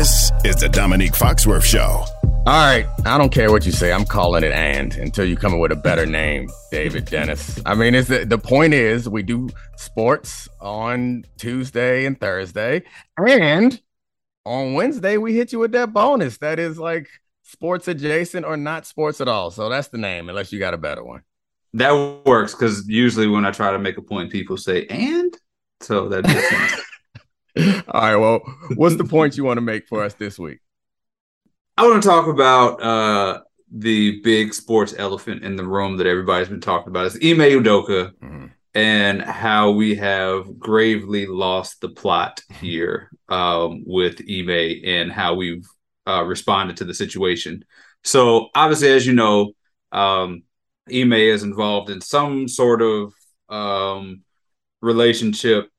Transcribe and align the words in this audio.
This 0.00 0.32
is 0.46 0.56
the 0.56 0.66
Domonique 0.66 1.14
Foxworth 1.14 1.62
Show. 1.62 2.06
All 2.24 2.44
right, 2.46 2.86
I 3.04 3.18
don't 3.18 3.28
care 3.28 3.50
what 3.50 3.66
you 3.66 3.70
say. 3.70 3.92
I'm 3.92 4.06
calling 4.06 4.42
it 4.42 4.50
and 4.50 4.94
until 4.94 5.26
you 5.26 5.36
come 5.36 5.52
up 5.52 5.60
with 5.60 5.72
a 5.72 5.76
better 5.76 6.06
name, 6.06 6.48
David 6.70 7.04
Dennis. 7.04 7.60
I 7.66 7.74
mean, 7.74 7.94
it's 7.94 8.08
the, 8.08 8.24
the 8.24 8.38
point 8.38 8.72
is 8.72 9.10
we 9.10 9.22
do 9.22 9.50
sports 9.76 10.48
on 10.58 11.26
Tuesday 11.36 12.06
and 12.06 12.18
Thursday, 12.18 12.82
and 13.18 13.78
on 14.46 14.72
Wednesday 14.72 15.18
we 15.18 15.34
hit 15.36 15.52
you 15.52 15.58
with 15.58 15.72
that 15.72 15.92
bonus 15.92 16.38
that 16.38 16.58
is 16.58 16.78
like 16.78 17.06
sports 17.42 17.86
adjacent 17.86 18.46
or 18.46 18.56
not 18.56 18.86
sports 18.86 19.20
at 19.20 19.28
all. 19.28 19.50
So 19.50 19.68
that's 19.68 19.88
the 19.88 19.98
name, 19.98 20.30
unless 20.30 20.50
you 20.50 20.58
got 20.58 20.72
a 20.72 20.78
better 20.78 21.04
one. 21.04 21.24
That 21.74 22.22
works 22.24 22.54
because 22.54 22.88
usually 22.88 23.26
when 23.26 23.44
I 23.44 23.50
try 23.50 23.70
to 23.70 23.78
make 23.78 23.98
a 23.98 24.02
point, 24.02 24.32
people 24.32 24.56
say 24.56 24.86
and. 24.86 25.36
So 25.82 26.08
that 26.08 26.26
makes 26.26 26.48
sense. 26.48 26.86
all 27.88 28.00
right. 28.00 28.16
Well, 28.16 28.40
what's 28.74 28.96
the 28.96 29.04
point 29.04 29.36
you 29.36 29.44
want 29.44 29.58
to 29.58 29.62
make 29.62 29.88
for 29.88 30.02
us 30.02 30.14
this 30.14 30.38
week? 30.38 30.60
I 31.76 31.86
want 31.86 32.02
to 32.02 32.08
talk 32.08 32.26
about 32.26 32.82
uh, 32.82 33.40
the 33.72 34.20
big 34.20 34.52
sports 34.54 34.94
elephant 34.98 35.44
in 35.44 35.56
the 35.56 35.66
room 35.66 35.96
that 35.96 36.06
everybody's 36.06 36.48
been 36.48 36.60
talking 36.60 36.88
about. 36.88 37.06
It's 37.06 37.16
Ime 37.16 37.62
Udoka 37.62 38.12
mm-hmm. 38.12 38.46
and 38.74 39.22
how 39.22 39.70
we 39.70 39.94
have 39.96 40.58
gravely 40.58 41.26
lost 41.26 41.80
the 41.80 41.88
plot 41.88 42.42
here 42.60 43.10
um, 43.28 43.84
with 43.86 44.20
Ime 44.28 44.82
and 44.84 45.12
how 45.12 45.34
we've 45.34 45.66
uh, 46.06 46.22
responded 46.24 46.76
to 46.78 46.84
the 46.84 46.94
situation. 46.94 47.64
So, 48.04 48.48
obviously, 48.54 48.90
as 48.90 49.06
you 49.06 49.12
know, 49.12 49.52
um, 49.92 50.42
Ime 50.92 51.12
is 51.12 51.42
involved 51.42 51.90
in 51.90 52.00
some 52.00 52.48
sort 52.48 52.82
of 52.82 53.14
um, 53.48 54.22
relationship 54.80 55.70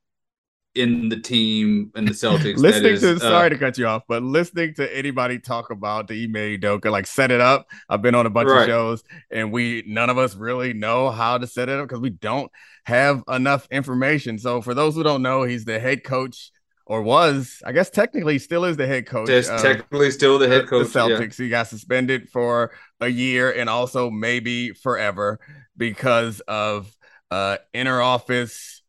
in 0.74 1.08
the 1.10 1.20
team 1.20 1.90
and 1.94 2.08
the 2.08 2.12
Celtics. 2.12 2.56
listening 2.56 2.94
is, 2.94 3.00
to 3.00 3.16
uh, 3.16 3.18
sorry 3.18 3.50
to 3.50 3.58
cut 3.58 3.76
you 3.76 3.86
off, 3.86 4.02
but 4.08 4.22
listening 4.22 4.74
to 4.74 4.96
anybody 4.96 5.38
talk 5.38 5.70
about 5.70 6.08
the 6.08 6.24
Ime 6.24 6.58
Udoka, 6.58 6.90
like 6.90 7.06
set 7.06 7.30
it 7.30 7.40
up. 7.40 7.66
I've 7.88 8.00
been 8.00 8.14
on 8.14 8.26
a 8.26 8.30
bunch 8.30 8.48
right. 8.48 8.62
of 8.62 8.66
shows 8.66 9.04
and 9.30 9.52
we 9.52 9.84
none 9.86 10.08
of 10.08 10.18
us 10.18 10.34
really 10.34 10.72
know 10.72 11.10
how 11.10 11.38
to 11.38 11.46
set 11.46 11.68
it 11.68 11.78
up 11.78 11.88
because 11.88 12.00
we 12.00 12.10
don't 12.10 12.50
have 12.84 13.22
enough 13.28 13.68
information. 13.70 14.38
So 14.38 14.62
for 14.62 14.72
those 14.72 14.94
who 14.94 15.02
don't 15.02 15.22
know, 15.22 15.42
he's 15.42 15.64
the 15.64 15.78
head 15.78 16.04
coach 16.04 16.50
or 16.86 17.02
was, 17.02 17.62
I 17.64 17.72
guess 17.72 17.90
technically 17.90 18.38
still 18.38 18.64
is 18.64 18.76
the 18.76 18.86
head 18.86 19.06
coach. 19.06 19.28
Just 19.28 19.50
technically 19.62 20.10
still 20.10 20.38
the 20.38 20.48
head 20.48 20.68
coach. 20.68 20.90
The 20.90 20.98
Celtics. 20.98 21.38
Yeah. 21.38 21.44
He 21.44 21.48
got 21.50 21.66
suspended 21.68 22.30
for 22.30 22.72
a 23.00 23.08
year 23.08 23.52
and 23.52 23.68
also 23.68 24.10
maybe 24.10 24.70
forever 24.70 25.38
because 25.76 26.40
of 26.40 26.94
uh 27.30 27.56
inner 27.72 28.00
office 28.00 28.81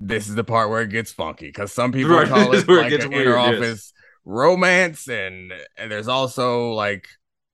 this 0.00 0.28
is 0.28 0.34
the 0.34 0.44
part 0.44 0.68
where 0.68 0.82
it 0.82 0.90
gets 0.90 1.12
funky 1.12 1.46
because 1.46 1.72
some 1.72 1.92
people 1.92 2.16
right. 2.16 2.28
call 2.28 2.52
it 2.52 2.68
like 2.68 2.92
it 2.92 3.04
an 3.04 3.10
weird, 3.10 3.26
inner 3.26 3.36
office 3.36 3.60
yes. 3.60 3.92
romance, 4.24 5.08
and, 5.08 5.52
and, 5.76 5.90
there's 5.90 6.08
also 6.08 6.72
like 6.72 7.08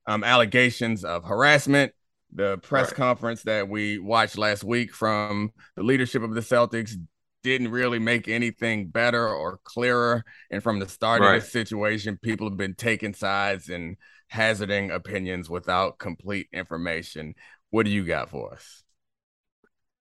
um, 0.07 0.25
allegations 0.25 1.05
of 1.05 1.25
harassment. 1.25 1.93
The 2.35 2.59
press 2.59 2.89
right. 2.89 2.97
conference 2.97 3.43
that 3.43 3.69
we 3.69 3.99
watched 3.99 4.39
last 4.39 4.65
week 4.65 4.95
from 4.95 5.53
the 5.77 5.83
leadership 5.83 6.23
of 6.23 6.35
the 6.35 6.41
Celtics 6.41 6.95
didn't 7.43 7.71
really 7.71 7.99
make 7.99 8.29
anything 8.29 8.89
better 8.89 9.29
or 9.29 9.61
clearer. 9.65 10.25
And 10.51 10.63
from 10.63 10.79
the 10.79 10.89
start 10.89 11.21
right. 11.21 11.37
of 11.37 11.43
this 11.43 11.53
situation, 11.53 12.19
people 12.23 12.49
have 12.49 12.57
been 12.57 12.75
taking 12.75 13.15
sides 13.15 13.69
and 13.69 13.97
hazarding 14.29 14.91
opinions 14.91 15.51
without 15.51 15.99
complete 15.99 16.49
information. 16.53 17.35
What 17.71 17.85
do 17.85 17.93
you 17.93 18.05
got 18.05 18.31
for 18.31 18.55
us? 18.55 18.82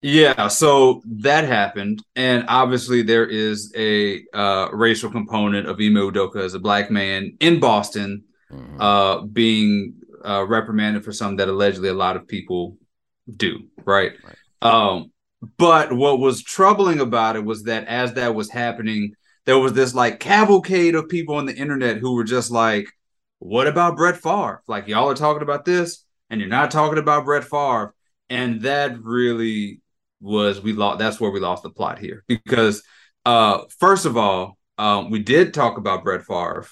Yeah, 0.05 0.49
so 0.49 1.01
that 1.07 1.45
happened, 1.45 2.03
and 2.17 2.45
obviously 2.49 3.03
there 3.03 3.25
is 3.25 3.73
a 3.77 4.25
uh, 4.35 4.69
racial 4.73 5.13
component 5.13 5.69
of 5.69 5.77
Ime 5.77 5.95
Udoka 5.95 6.43
as 6.43 6.55
a 6.55 6.59
black 6.59 6.91
man 6.91 7.37
in 7.39 7.61
Boston, 7.61 8.25
mm-hmm. 8.51 8.81
uh, 8.81 9.21
being 9.23 9.95
uh, 10.25 10.45
reprimanded 10.45 11.05
for 11.05 11.13
something 11.13 11.37
that 11.37 11.49
allegedly 11.49 11.89
a 11.89 11.95
lot 11.95 12.17
of 12.17 12.27
people 12.27 12.79
do, 13.37 13.61
right? 13.85 14.13
right. 14.25 14.37
Um, 14.61 15.13
but 15.57 15.93
what 15.93 16.19
was 16.19 16.43
troubling 16.43 16.99
about 16.99 17.37
it 17.37 17.45
was 17.45 17.65
that 17.65 17.87
as 17.87 18.15
that 18.15 18.35
was 18.35 18.51
happening, 18.51 19.15
there 19.45 19.59
was 19.59 19.73
this 19.73 19.95
like 19.95 20.19
cavalcade 20.19 20.97
of 20.97 21.09
people 21.09 21.37
on 21.37 21.47
the 21.47 21.55
internet 21.55 21.99
who 21.99 22.15
were 22.15 22.25
just 22.25 22.51
like, 22.51 22.89
"What 23.39 23.69
about 23.69 23.97
Brett 23.97 24.21
Favre? 24.21 24.63
Like 24.67 24.89
y'all 24.89 25.11
are 25.11 25.15
talking 25.15 25.43
about 25.43 25.65
this, 25.65 26.05
and 26.29 26.41
you're 26.41 26.51
not 26.51 26.73
talking 26.73 26.99
about 26.99 27.25
Brett 27.25 27.45
Favre." 27.45 27.95
And 28.31 28.63
that 28.63 29.01
really 29.03 29.82
was 30.23 30.63
we 30.63 30.73
lost. 30.73 30.99
That's 30.99 31.21
where 31.21 31.31
we 31.31 31.41
lost 31.41 31.63
the 31.63 31.71
plot 31.71 31.99
here 31.99 32.25
because 32.29 32.83
uh, 33.27 33.65
first 33.79 34.07
of 34.07 34.17
all, 34.17 34.57
um, 34.79 35.11
we 35.11 35.19
did 35.19 35.53
talk 35.53 35.77
about 35.77 36.05
Brett 36.05 36.25
Favre. 36.25 36.67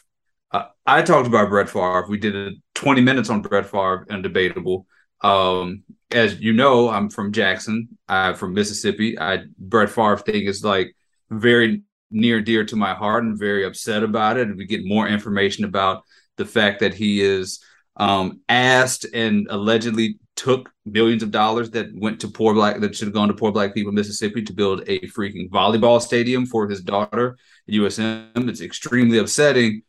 Uh, 0.53 0.67
I 0.87 1.03
talked 1.03 1.27
about 1.27 1.51
Brett 1.51 1.69
Favre. 1.69 2.07
We 2.09 2.19
did 2.19 2.35
a 2.35 2.51
20 2.75 3.03
minutes 3.03 3.31
on 3.31 3.43
Brett 3.43 3.67
Favre 3.67 4.07
and 4.09 4.23
debatable. 4.23 4.87
Um, 5.21 5.83
as 6.11 6.41
you 6.41 6.53
know, 6.53 6.89
I'm 6.89 7.11
from 7.11 7.33
Jackson. 7.33 7.89
I'm 8.09 8.35
from 8.35 8.55
Mississippi. 8.55 9.19
I 9.19 9.45
Brett 9.59 9.91
Favre 9.91 10.17
thing 10.17 10.45
is 10.45 10.65
like 10.65 10.95
very 11.31 11.83
near 12.11 12.41
dear 12.41 12.65
to 12.65 12.77
my 12.77 12.95
heart 12.95 13.25
and 13.25 13.39
very 13.39 13.65
upset 13.65 14.03
about 14.03 14.37
it. 14.37 14.49
And 14.49 14.57
we 14.57 14.67
get 14.67 14.85
more 14.85 15.07
information 15.07 15.65
about 15.65 16.03
the 16.37 16.45
fact 16.45 16.81
that 16.81 16.95
he 16.95 17.21
is 17.21 17.61
um, 17.97 18.41
asked 18.49 19.07
and 19.13 19.47
allegedly 19.51 20.19
took 20.41 20.73
millions 20.87 21.23
of 21.23 21.31
dollars 21.31 21.69
that 21.71 21.95
went 21.95 22.19
to 22.19 22.27
poor 22.27 22.55
black 22.55 22.81
that 22.81 22.97
should 22.97 23.07
have 23.07 23.13
gone 23.13 23.29
to 23.29 23.35
poor 23.35 23.53
black 23.53 23.75
people 23.75 23.91
in 23.91 23.95
Mississippi 23.95 24.41
to 24.41 24.55
build 24.55 24.81
a 24.87 24.99
freaking 25.01 25.51
volleyball 25.51 26.01
stadium 26.01 26.47
for 26.47 26.67
his 26.67 26.81
daughter 26.81 27.37
at 27.69 27.75
USM. 27.75 28.49
It's 28.49 28.63
extremely 28.63 29.19
upsetting, 29.19 29.83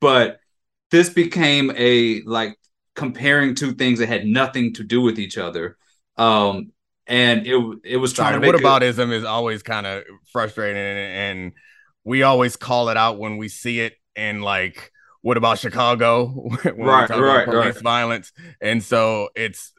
but 0.00 0.40
this 0.90 1.08
became 1.08 1.70
a 1.76 2.20
like 2.22 2.58
comparing 2.96 3.54
two 3.54 3.74
things 3.74 4.00
that 4.00 4.08
had 4.08 4.26
nothing 4.26 4.74
to 4.74 4.82
do 4.82 5.02
with 5.02 5.20
each 5.20 5.38
other. 5.38 5.76
Um, 6.16 6.72
and 7.06 7.46
it 7.46 7.78
it 7.84 7.96
was 7.98 8.12
trying 8.12 8.32
Sorry, 8.32 8.46
to 8.46 8.52
make 8.52 8.60
whataboutism 8.60 9.12
is 9.12 9.22
always 9.22 9.62
kind 9.62 9.86
of 9.86 10.02
frustrating, 10.32 10.82
and, 10.82 10.98
and 10.98 11.52
we 12.02 12.24
always 12.24 12.56
call 12.56 12.88
it 12.88 12.96
out 12.96 13.20
when 13.20 13.36
we 13.36 13.46
see 13.46 13.78
it 13.78 13.94
and 14.16 14.42
like 14.42 14.90
what 15.20 15.36
about 15.36 15.60
Chicago? 15.60 16.50
right, 16.64 17.08
right, 17.08 17.44
police 17.44 17.74
right. 17.76 17.76
violence. 17.76 18.32
And 18.60 18.82
so 18.82 19.28
it's 19.36 19.72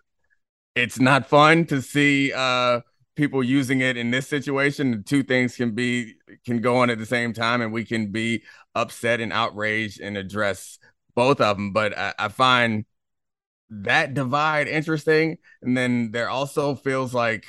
it's 0.75 0.99
not 0.99 1.27
fun 1.27 1.65
to 1.65 1.81
see 1.81 2.31
uh 2.33 2.81
people 3.15 3.43
using 3.43 3.81
it 3.81 3.97
in 3.97 4.11
this 4.11 4.27
situation. 4.27 4.91
The 4.91 5.03
two 5.03 5.23
things 5.23 5.55
can 5.55 5.71
be 5.71 6.15
can 6.45 6.61
go 6.61 6.77
on 6.77 6.89
at 6.89 6.97
the 6.97 7.05
same 7.05 7.33
time, 7.33 7.61
and 7.61 7.71
we 7.71 7.85
can 7.85 8.11
be 8.11 8.43
upset 8.75 9.19
and 9.19 9.31
outraged 9.31 10.01
and 10.01 10.17
address 10.17 10.79
both 11.15 11.41
of 11.41 11.57
them. 11.57 11.73
But 11.73 11.97
I, 11.97 12.13
I 12.17 12.27
find 12.29 12.85
that 13.69 14.13
divide 14.13 14.67
interesting, 14.67 15.37
and 15.61 15.77
then 15.77 16.11
there 16.11 16.29
also 16.29 16.75
feels 16.75 17.13
like 17.13 17.45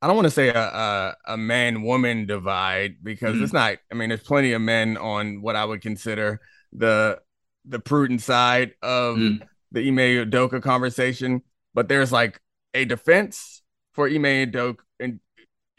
I 0.00 0.06
don't 0.06 0.16
want 0.16 0.26
to 0.26 0.30
say 0.30 0.48
a 0.48 0.60
a, 0.60 1.16
a 1.28 1.36
man 1.36 1.82
woman 1.82 2.26
divide 2.26 2.96
because 3.02 3.34
mm-hmm. 3.34 3.44
it's 3.44 3.52
not. 3.52 3.78
I 3.90 3.94
mean, 3.94 4.10
there's 4.10 4.22
plenty 4.22 4.52
of 4.52 4.62
men 4.62 4.96
on 4.96 5.42
what 5.42 5.56
I 5.56 5.64
would 5.64 5.82
consider 5.82 6.40
the 6.72 7.20
the 7.64 7.80
prudent 7.80 8.20
side 8.20 8.74
of 8.82 9.16
mm. 9.16 9.40
the 9.72 9.88
Ime 9.88 10.28
Udoka 10.30 10.62
conversation, 10.62 11.42
but 11.72 11.88
there's 11.88 12.12
like 12.12 12.40
a 12.74 12.84
defense 12.84 13.62
for 13.92 14.06
Ime 14.08 14.50
Udoka 14.50 14.78
and 15.00 15.20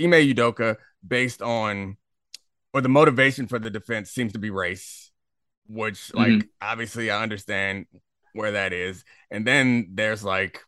Ime 0.01 0.11
Udoka 0.13 0.77
based 1.05 1.41
on 1.41 1.97
or 2.73 2.81
the 2.81 2.89
motivation 2.89 3.47
for 3.47 3.59
the 3.59 3.69
defense 3.69 4.11
seems 4.11 4.33
to 4.33 4.39
be 4.39 4.49
race, 4.49 5.11
which 5.67 6.13
like 6.13 6.27
mm-hmm. 6.27 6.47
obviously 6.61 7.09
I 7.11 7.21
understand 7.21 7.85
where 8.33 8.51
that 8.51 8.73
is. 8.73 9.03
And 9.31 9.45
then 9.45 9.91
there's 9.93 10.23
like 10.23 10.61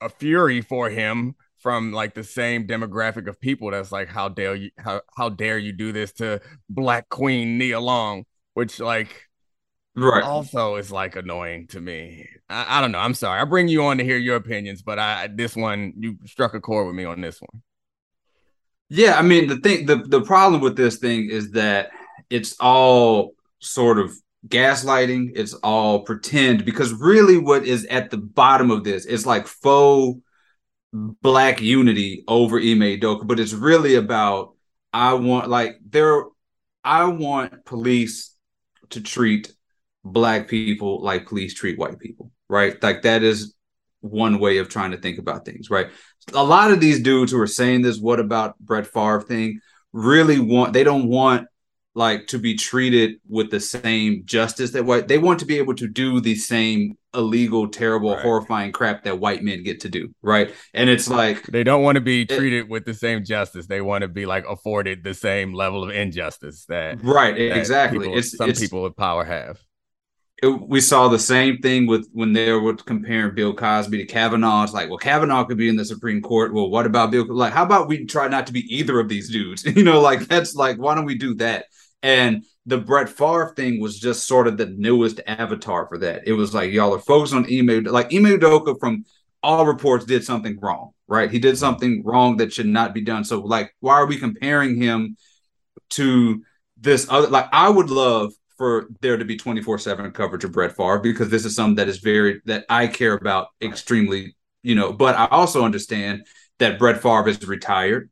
a 0.00 0.08
fury 0.08 0.60
for 0.60 0.90
him 0.90 1.34
from 1.58 1.92
like 1.92 2.14
the 2.14 2.22
same 2.22 2.66
demographic 2.66 3.26
of 3.26 3.40
people 3.40 3.70
that's 3.70 3.90
like 3.90 4.08
how 4.08 4.28
dare 4.28 4.54
you 4.54 4.70
how, 4.78 5.00
how 5.16 5.30
dare 5.30 5.58
you 5.58 5.72
do 5.72 5.92
this 5.92 6.12
to 6.12 6.40
black 6.68 7.08
queen 7.08 7.56
Nia 7.56 7.80
Long 7.80 8.24
which 8.52 8.80
like 8.80 9.28
right. 9.96 10.22
Also 10.22 10.76
is 10.76 10.90
like 10.90 11.16
annoying 11.16 11.66
to 11.68 11.80
me. 11.80 12.28
I, 12.48 12.78
I, 12.78 12.80
don't 12.80 12.92
know. 12.92 12.98
I'm 12.98 13.14
sorry. 13.14 13.40
I 13.40 13.44
bring 13.44 13.68
you 13.68 13.84
on 13.84 13.98
to 13.98 14.04
hear 14.04 14.18
your 14.18 14.36
opinions 14.36 14.82
but 14.82 14.98
i 14.98 15.28
this 15.28 15.56
one 15.56 15.92
you 15.96 16.18
struck 16.26 16.54
a 16.54 16.60
chord 16.60 16.86
with 16.86 16.96
me 16.96 17.04
on 17.04 17.20
this 17.20 17.40
one. 17.40 17.62
Yeah 18.90 19.18
i 19.18 19.22
mean 19.22 19.48
the 19.48 19.56
thing 19.56 19.86
the, 19.86 19.96
the 19.96 20.20
problem 20.20 20.60
with 20.60 20.76
this 20.76 20.98
thing 20.98 21.30
is 21.30 21.52
that 21.52 21.90
it's 22.30 22.56
all 22.60 23.34
sort 23.60 23.98
of 23.98 24.12
gaslighting. 24.48 25.32
It's 25.34 25.54
all 25.54 26.00
pretend 26.00 26.64
because 26.64 26.92
really 26.92 27.38
what 27.38 27.64
is 27.64 27.86
at 27.86 28.10
the 28.10 28.18
bottom 28.18 28.70
of 28.70 28.84
this 28.84 29.06
is 29.06 29.26
like 29.26 29.46
faux 29.46 30.20
black 30.92 31.60
unity 31.60 32.24
over 32.28 32.58
Ime 32.58 32.98
Udoka, 32.98 33.26
but 33.26 33.40
it's 33.40 33.52
really 33.52 33.96
about 33.96 34.54
I 34.92 35.14
want 35.14 35.48
like 35.48 35.78
there 35.88 36.24
I 36.84 37.04
want 37.04 37.64
police 37.64 38.34
to 38.90 39.00
treat 39.00 39.52
black 40.04 40.48
people 40.48 41.02
like 41.02 41.26
police 41.26 41.54
treat 41.54 41.78
white 41.78 41.98
people, 41.98 42.30
right? 42.48 42.80
Like 42.82 43.02
that 43.02 43.22
is 43.22 43.54
one 44.00 44.38
way 44.38 44.58
of 44.58 44.68
trying 44.68 44.90
to 44.90 44.98
think 44.98 45.18
about 45.18 45.44
things, 45.44 45.70
right? 45.70 45.88
A 46.34 46.44
lot 46.44 46.70
of 46.70 46.80
these 46.80 47.02
dudes 47.02 47.32
who 47.32 47.40
are 47.40 47.46
saying 47.46 47.82
this, 47.82 47.98
what 47.98 48.20
about 48.20 48.58
Brett 48.58 48.86
Favre 48.86 49.22
thing, 49.22 49.60
really 49.92 50.38
want 50.40 50.72
they 50.72 50.84
don't 50.84 51.08
want 51.08 51.46
like 51.94 52.26
to 52.26 52.38
be 52.38 52.56
treated 52.56 53.20
with 53.28 53.50
the 53.50 53.60
same 53.60 54.22
justice 54.24 54.72
that 54.72 54.84
white 54.84 55.06
they 55.06 55.18
want 55.18 55.38
to 55.38 55.46
be 55.46 55.58
able 55.58 55.74
to 55.74 55.86
do 55.86 56.20
the 56.20 56.34
same 56.34 56.98
illegal 57.14 57.68
terrible 57.68 58.12
right. 58.12 58.22
horrifying 58.22 58.72
crap 58.72 59.04
that 59.04 59.20
white 59.20 59.44
men 59.44 59.62
get 59.62 59.80
to 59.80 59.88
do 59.88 60.12
right 60.20 60.52
and 60.74 60.90
it's 60.90 61.08
like 61.08 61.44
they 61.44 61.62
don't 61.62 61.84
want 61.84 61.94
to 61.94 62.00
be 62.00 62.26
treated 62.26 62.64
it, 62.64 62.68
with 62.68 62.84
the 62.84 62.92
same 62.92 63.24
justice 63.24 63.68
they 63.68 63.80
want 63.80 64.02
to 64.02 64.08
be 64.08 64.26
like 64.26 64.44
afforded 64.48 65.04
the 65.04 65.14
same 65.14 65.52
level 65.52 65.84
of 65.84 65.90
injustice 65.90 66.64
that 66.66 67.02
right 67.04 67.36
that 67.36 67.56
exactly 67.56 68.00
people, 68.00 68.18
it's 68.18 68.36
some 68.36 68.50
it's, 68.50 68.58
people 68.58 68.82
with 68.82 68.96
power 68.96 69.24
have 69.24 69.60
it, 70.42 70.48
we 70.48 70.80
saw 70.80 71.08
the 71.08 71.18
same 71.18 71.58
thing 71.58 71.86
with 71.86 72.08
when 72.12 72.32
they 72.32 72.52
were 72.52 72.74
comparing 72.74 73.34
Bill 73.34 73.54
Cosby 73.54 73.98
to 73.98 74.04
Kavanaugh. 74.04 74.64
It's 74.64 74.72
like, 74.72 74.88
well, 74.88 74.98
Kavanaugh 74.98 75.44
could 75.44 75.56
be 75.56 75.68
in 75.68 75.76
the 75.76 75.84
Supreme 75.84 76.20
Court. 76.20 76.52
Well, 76.52 76.68
what 76.68 76.86
about 76.86 77.10
Bill? 77.10 77.26
Like, 77.28 77.52
how 77.52 77.64
about 77.64 77.88
we 77.88 78.04
try 78.04 78.28
not 78.28 78.46
to 78.48 78.52
be 78.52 78.60
either 78.74 78.98
of 78.98 79.08
these 79.08 79.30
dudes? 79.30 79.64
you 79.76 79.84
know, 79.84 80.00
like 80.00 80.26
that's 80.26 80.54
like, 80.54 80.76
why 80.76 80.94
don't 80.94 81.04
we 81.04 81.16
do 81.16 81.34
that? 81.36 81.66
And 82.02 82.44
the 82.66 82.78
Brett 82.78 83.08
Favre 83.08 83.52
thing 83.56 83.80
was 83.80 83.98
just 83.98 84.26
sort 84.26 84.46
of 84.46 84.56
the 84.56 84.66
newest 84.66 85.20
avatar 85.26 85.86
for 85.86 85.98
that. 85.98 86.26
It 86.26 86.32
was 86.32 86.54
like 86.54 86.72
y'all 86.72 86.94
are 86.94 86.98
focused 86.98 87.34
on 87.34 87.46
Ime, 87.46 87.84
like 87.84 88.12
Ime 88.12 88.38
Doka 88.38 88.74
from 88.78 89.04
all 89.42 89.66
reports 89.66 90.04
did 90.04 90.24
something 90.24 90.58
wrong, 90.60 90.90
right? 91.06 91.30
He 91.30 91.38
did 91.38 91.58
something 91.58 92.02
wrong 92.04 92.38
that 92.38 92.52
should 92.52 92.66
not 92.66 92.94
be 92.94 93.02
done. 93.02 93.24
So 93.24 93.40
like, 93.40 93.74
why 93.80 93.94
are 93.94 94.06
we 94.06 94.16
comparing 94.16 94.80
him 94.80 95.16
to 95.90 96.42
this 96.78 97.06
other? 97.10 97.28
Like, 97.28 97.48
I 97.52 97.68
would 97.68 97.90
love 97.90 98.32
for 98.56 98.88
there 99.00 99.16
to 99.16 99.24
be 99.24 99.36
24-7 99.36 100.12
coverage 100.14 100.44
of 100.44 100.52
Brett 100.52 100.76
Favre 100.76 100.98
because 100.98 101.28
this 101.28 101.44
is 101.44 101.54
something 101.54 101.76
that 101.76 101.88
is 101.88 101.98
very 101.98 102.40
that 102.44 102.64
I 102.68 102.86
care 102.86 103.14
about 103.14 103.48
extremely, 103.60 104.36
you 104.62 104.74
know, 104.74 104.92
but 104.92 105.16
I 105.16 105.26
also 105.26 105.64
understand 105.64 106.26
that 106.58 106.78
Brett 106.78 107.02
Favre 107.02 107.28
is 107.28 107.46
retired 107.46 108.10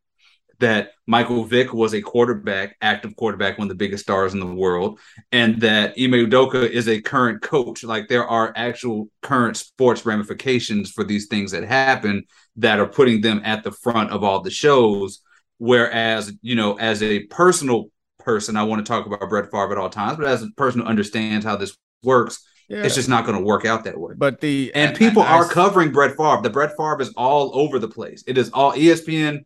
that 0.63 0.93
Michael 1.09 1.43
Vick 1.43 1.75
was 1.75 1.93
a 1.93 2.01
quarterback, 2.01 2.77
active 2.81 3.17
quarterback, 3.17 3.59
one 3.59 3.65
of 3.65 3.69
the 3.69 3.75
biggest 3.75 4.05
stars 4.05 4.33
in 4.33 4.39
the 4.39 4.47
world, 4.47 5.01
and 5.33 5.61
that 5.61 5.91
Ime 5.99 6.13
Udoka 6.13 6.71
is 6.71 6.89
a 6.89 7.01
current 7.01 7.43
coach. 7.43 7.83
Like 7.83 8.07
there 8.07 8.25
are 8.25 8.53
actual 8.55 9.09
current 9.23 9.57
sports 9.57 10.07
ramifications 10.07 10.93
for 10.93 11.03
these 11.03 11.27
things 11.27 11.51
that 11.51 11.65
happen 11.65 12.23
that 12.57 12.79
are 12.79 12.87
putting 12.87 13.21
them 13.21 13.41
at 13.45 13.65
the 13.65 13.73
front 13.73 14.13
of 14.13 14.23
all 14.23 14.41
the 14.41 14.53
shows. 14.53 15.21
Whereas, 15.59 16.33
you 16.43 16.55
know, 16.55 16.79
as 16.79 17.03
a 17.03 17.25
personal 17.25 17.87
person, 18.25 18.57
I 18.57 18.63
want 18.63 18.85
to 18.85 18.91
talk 18.91 19.07
about 19.07 19.29
Brett 19.29 19.51
Favre 19.51 19.73
at 19.73 19.79
all 19.79 19.91
times, 19.91 20.19
but 20.19 20.27
as 20.27 20.43
a 20.43 20.51
person 20.57 20.81
who 20.81 20.87
understands 20.87 21.45
how 21.45 21.57
this 21.57 21.77
works, 22.03 22.45
yeah. 22.69 22.83
it's 22.83 22.95
just 22.95 23.09
not 23.09 23.27
going 23.27 23.39
to 23.39 23.45
work 23.45 23.65
out 23.65 23.85
that 23.85 23.99
way. 23.99 24.15
But 24.17 24.41
the 24.41 24.73
and 24.75 24.97
people 24.97 25.23
I, 25.23 25.27
I, 25.27 25.37
are 25.37 25.49
covering 25.49 25.93
Brett 25.93 26.17
Favre. 26.17 26.43
The 26.43 26.51
Brett 26.51 26.77
Favre 26.77 27.01
is 27.01 27.13
all 27.17 27.59
over 27.59 27.79
the 27.79 27.89
place. 27.89 28.25
It 28.27 28.39
is 28.39 28.51
all 28.51 28.73
ESPN 28.73 29.45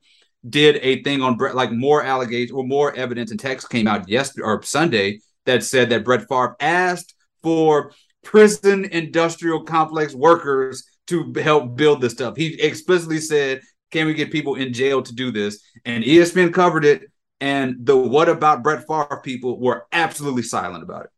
did 0.49 0.77
a 0.83 1.03
thing 1.03 1.23
on 1.23 1.37
Brett, 1.37 1.55
like 1.55 1.73
more 1.73 2.03
allegations 2.03 2.53
or 2.53 2.65
more 2.65 2.95
evidence 2.95 3.31
and 3.31 3.41
text 3.41 3.69
came 3.71 3.89
out 3.89 4.09
yesterday 4.09 4.45
or 4.45 4.63
Sunday 4.63 5.21
that 5.45 5.65
said 5.65 5.91
that 5.91 6.05
Brett 6.05 6.29
Favre 6.29 6.57
asked 6.61 7.15
for 7.43 7.93
prison 8.23 8.85
industrial 8.87 9.65
complex 9.65 10.15
workers 10.15 10.85
to 11.07 11.33
help 11.37 11.77
build 11.77 12.01
this 12.01 12.13
stuff. 12.13 12.37
He 12.37 12.61
explicitly 12.61 13.19
said, 13.19 13.61
"Can 13.91 14.07
we 14.07 14.15
get 14.15 14.33
people 14.33 14.57
in 14.57 14.73
jail 14.73 15.03
to 15.03 15.15
do 15.15 15.31
this?" 15.31 15.61
And 15.85 16.05
ESPN 16.05 16.53
covered 16.53 16.85
it, 16.85 17.11
and 17.41 17.77
the 17.85 17.97
"What 17.97 18.29
about 18.29 18.63
Brett 18.63 18.87
Favre?" 18.87 19.21
people 19.23 19.61
were 19.61 19.87
absolutely 19.93 20.43
silent 20.43 20.83
about 20.83 21.05
it. 21.05 21.11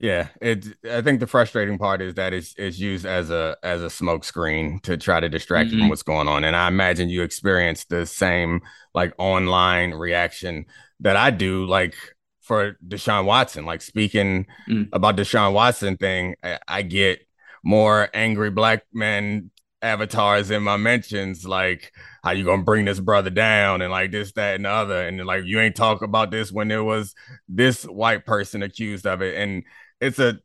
Yeah, 0.00 0.28
it. 0.40 0.66
I 0.90 1.02
think 1.02 1.20
the 1.20 1.26
frustrating 1.26 1.76
part 1.76 2.00
is 2.00 2.14
that 2.14 2.32
it's 2.32 2.54
it's 2.56 2.78
used 2.78 3.04
as 3.04 3.30
a 3.30 3.56
as 3.62 3.82
a 3.82 3.86
smokescreen 3.86 4.80
to 4.82 4.96
try 4.96 5.20
to 5.20 5.28
distract 5.28 5.68
mm-hmm. 5.68 5.76
you 5.76 5.82
from 5.82 5.88
what's 5.90 6.02
going 6.02 6.26
on. 6.26 6.42
And 6.42 6.56
I 6.56 6.68
imagine 6.68 7.10
you 7.10 7.22
experience 7.22 7.84
the 7.84 8.06
same 8.06 8.62
like 8.94 9.12
online 9.18 9.92
reaction 9.92 10.64
that 11.00 11.16
I 11.16 11.30
do, 11.30 11.66
like 11.66 11.94
for 12.40 12.78
Deshaun 12.86 13.26
Watson. 13.26 13.66
Like 13.66 13.82
speaking 13.82 14.46
mm. 14.68 14.88
about 14.94 15.16
Deshaun 15.16 15.52
Watson 15.52 15.98
thing, 15.98 16.34
I, 16.42 16.58
I 16.66 16.82
get 16.82 17.20
more 17.62 18.08
angry 18.14 18.50
black 18.50 18.84
men 18.94 19.50
avatars 19.82 20.50
in 20.50 20.62
my 20.62 20.76
mentions, 20.76 21.44
like 21.44 21.92
how 22.22 22.32
you 22.32 22.44
gonna 22.44 22.62
bring 22.62 22.84
this 22.84 23.00
brother 23.00 23.30
down 23.30 23.82
and 23.82 23.90
like 23.90 24.10
this, 24.10 24.32
that, 24.32 24.56
and 24.56 24.64
the 24.64 24.70
other. 24.70 25.06
And 25.06 25.24
like 25.26 25.44
you 25.44 25.60
ain't 25.60 25.76
talk 25.76 26.02
about 26.02 26.30
this 26.30 26.52
when 26.52 26.68
there 26.68 26.84
was 26.84 27.14
this 27.48 27.84
white 27.84 28.26
person 28.26 28.62
accused 28.62 29.06
of 29.06 29.22
it. 29.22 29.36
And 29.36 29.64
it's 30.00 30.18
a 30.18 30.38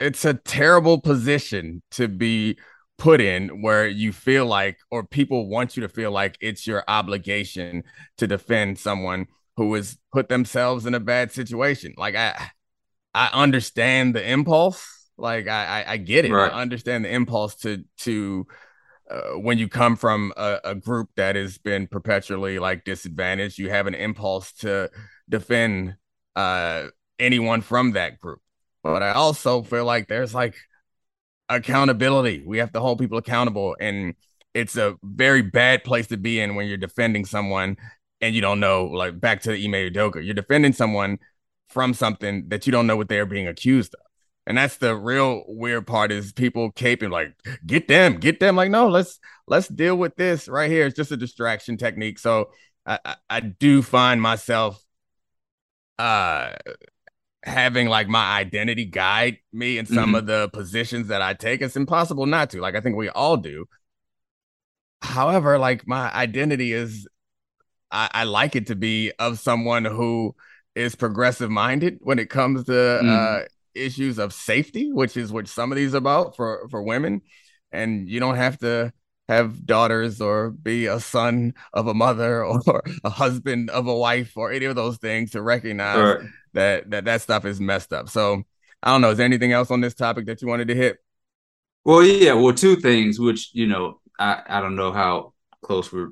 it's 0.00 0.24
a 0.24 0.34
terrible 0.34 1.00
position 1.00 1.82
to 1.92 2.08
be 2.08 2.58
put 2.98 3.20
in 3.20 3.62
where 3.62 3.86
you 3.88 4.12
feel 4.12 4.46
like 4.46 4.78
or 4.90 5.04
people 5.04 5.48
want 5.48 5.76
you 5.76 5.80
to 5.80 5.88
feel 5.88 6.10
like 6.10 6.36
it's 6.40 6.66
your 6.66 6.84
obligation 6.86 7.82
to 8.16 8.26
defend 8.26 8.78
someone 8.78 9.26
who 9.56 9.74
has 9.74 9.98
put 10.12 10.28
themselves 10.28 10.86
in 10.86 10.94
a 10.94 11.00
bad 11.00 11.32
situation 11.32 11.92
like 11.96 12.14
i 12.14 12.32
i 13.12 13.28
understand 13.32 14.14
the 14.14 14.30
impulse 14.30 15.08
like 15.16 15.48
i 15.48 15.82
i, 15.82 15.92
I 15.92 15.96
get 15.96 16.24
it 16.24 16.32
right. 16.32 16.52
i 16.52 16.60
understand 16.60 17.04
the 17.04 17.12
impulse 17.12 17.56
to 17.56 17.82
to 17.98 18.46
uh, 19.12 19.38
when 19.38 19.58
you 19.58 19.68
come 19.68 19.96
from 19.96 20.32
a, 20.36 20.58
a 20.64 20.74
group 20.74 21.10
that 21.16 21.36
has 21.36 21.58
been 21.58 21.86
perpetually 21.86 22.58
like 22.58 22.84
disadvantaged 22.84 23.58
you 23.58 23.68
have 23.68 23.86
an 23.86 23.94
impulse 23.94 24.52
to 24.52 24.90
defend 25.28 25.94
uh 26.36 26.86
anyone 27.18 27.60
from 27.60 27.92
that 27.92 28.18
group 28.18 28.40
but 28.82 29.02
I 29.02 29.12
also 29.12 29.62
feel 29.62 29.84
like 29.84 30.08
there's 30.08 30.34
like 30.34 30.56
accountability. 31.48 32.42
We 32.44 32.58
have 32.58 32.72
to 32.72 32.80
hold 32.80 32.98
people 32.98 33.18
accountable. 33.18 33.76
And 33.80 34.14
it's 34.54 34.76
a 34.76 34.96
very 35.02 35.42
bad 35.42 35.84
place 35.84 36.08
to 36.08 36.16
be 36.16 36.40
in 36.40 36.54
when 36.54 36.66
you're 36.66 36.76
defending 36.76 37.24
someone 37.24 37.76
and 38.20 38.34
you 38.34 38.40
don't 38.40 38.60
know, 38.60 38.86
like 38.86 39.20
back 39.20 39.42
to 39.42 39.52
the 39.52 39.64
Ime 39.64 39.92
Udoka, 39.92 40.24
you're 40.24 40.34
defending 40.34 40.72
someone 40.72 41.18
from 41.68 41.94
something 41.94 42.48
that 42.48 42.66
you 42.66 42.72
don't 42.72 42.86
know 42.86 42.96
what 42.96 43.08
they're 43.08 43.26
being 43.26 43.48
accused 43.48 43.94
of. 43.94 44.11
And 44.46 44.58
that's 44.58 44.78
the 44.78 44.96
real 44.96 45.44
weird 45.46 45.86
part 45.86 46.10
is 46.10 46.32
people 46.32 46.72
caping 46.72 47.10
like, 47.10 47.34
get 47.64 47.86
them, 47.86 48.18
get 48.18 48.40
them. 48.40 48.56
Like, 48.56 48.70
no, 48.70 48.88
let's 48.88 49.20
let's 49.46 49.68
deal 49.68 49.96
with 49.96 50.16
this 50.16 50.48
right 50.48 50.70
here. 50.70 50.86
It's 50.86 50.96
just 50.96 51.12
a 51.12 51.16
distraction 51.16 51.76
technique. 51.76 52.18
So 52.18 52.50
I, 52.84 52.98
I, 53.04 53.16
I 53.30 53.40
do 53.40 53.82
find 53.82 54.20
myself 54.20 54.82
uh 55.98 56.52
having 57.44 57.88
like 57.88 58.08
my 58.08 58.38
identity 58.38 58.84
guide 58.84 59.38
me 59.52 59.78
in 59.78 59.86
some 59.86 60.06
mm-hmm. 60.06 60.14
of 60.16 60.26
the 60.26 60.48
positions 60.52 61.08
that 61.08 61.22
I 61.22 61.34
take. 61.34 61.60
It's 61.60 61.76
impossible 61.76 62.26
not 62.26 62.50
to. 62.50 62.60
Like 62.60 62.74
I 62.74 62.80
think 62.80 62.96
we 62.96 63.08
all 63.08 63.36
do. 63.36 63.66
However, 65.02 65.58
like 65.58 65.86
my 65.86 66.12
identity 66.12 66.72
is 66.72 67.06
I, 67.90 68.08
I 68.12 68.24
like 68.24 68.56
it 68.56 68.68
to 68.68 68.74
be 68.74 69.12
of 69.18 69.38
someone 69.38 69.84
who 69.84 70.34
is 70.74 70.94
progressive 70.94 71.50
minded 71.50 71.98
when 72.00 72.18
it 72.18 72.30
comes 72.30 72.64
to 72.64 72.72
mm-hmm. 72.72 73.08
uh 73.08 73.46
issues 73.74 74.18
of 74.18 74.32
safety, 74.32 74.92
which 74.92 75.16
is 75.16 75.32
what 75.32 75.48
some 75.48 75.72
of 75.72 75.76
these 75.76 75.94
about 75.94 76.36
for 76.36 76.68
for 76.70 76.82
women. 76.82 77.22
And 77.70 78.08
you 78.08 78.20
don't 78.20 78.36
have 78.36 78.58
to 78.58 78.92
have 79.28 79.64
daughters 79.64 80.20
or 80.20 80.50
be 80.50 80.86
a 80.86 81.00
son 81.00 81.54
of 81.72 81.86
a 81.86 81.94
mother 81.94 82.44
or 82.66 82.82
a 83.04 83.10
husband 83.10 83.70
of 83.70 83.86
a 83.86 83.94
wife 83.94 84.36
or 84.36 84.52
any 84.52 84.66
of 84.66 84.76
those 84.76 84.98
things 84.98 85.30
to 85.30 85.42
recognize 85.42 85.98
right 85.98 86.28
that 86.54 86.90
that 86.90 87.04
that 87.04 87.20
stuff 87.20 87.44
is 87.44 87.60
messed 87.60 87.92
up. 87.92 88.08
So 88.08 88.42
I 88.82 88.90
don't 88.90 89.00
know. 89.00 89.10
Is 89.10 89.18
there 89.18 89.26
anything 89.26 89.52
else 89.52 89.70
on 89.70 89.80
this 89.80 89.94
topic 89.94 90.26
that 90.26 90.42
you 90.42 90.48
wanted 90.48 90.68
to 90.68 90.74
hit? 90.74 90.98
Well, 91.84 92.02
yeah. 92.02 92.34
Well, 92.34 92.54
two 92.54 92.76
things, 92.76 93.18
which 93.18 93.50
you 93.54 93.66
know, 93.66 94.00
I 94.18 94.42
I 94.46 94.60
don't 94.60 94.76
know 94.76 94.92
how 94.92 95.34
close 95.62 95.92
we're 95.92 96.10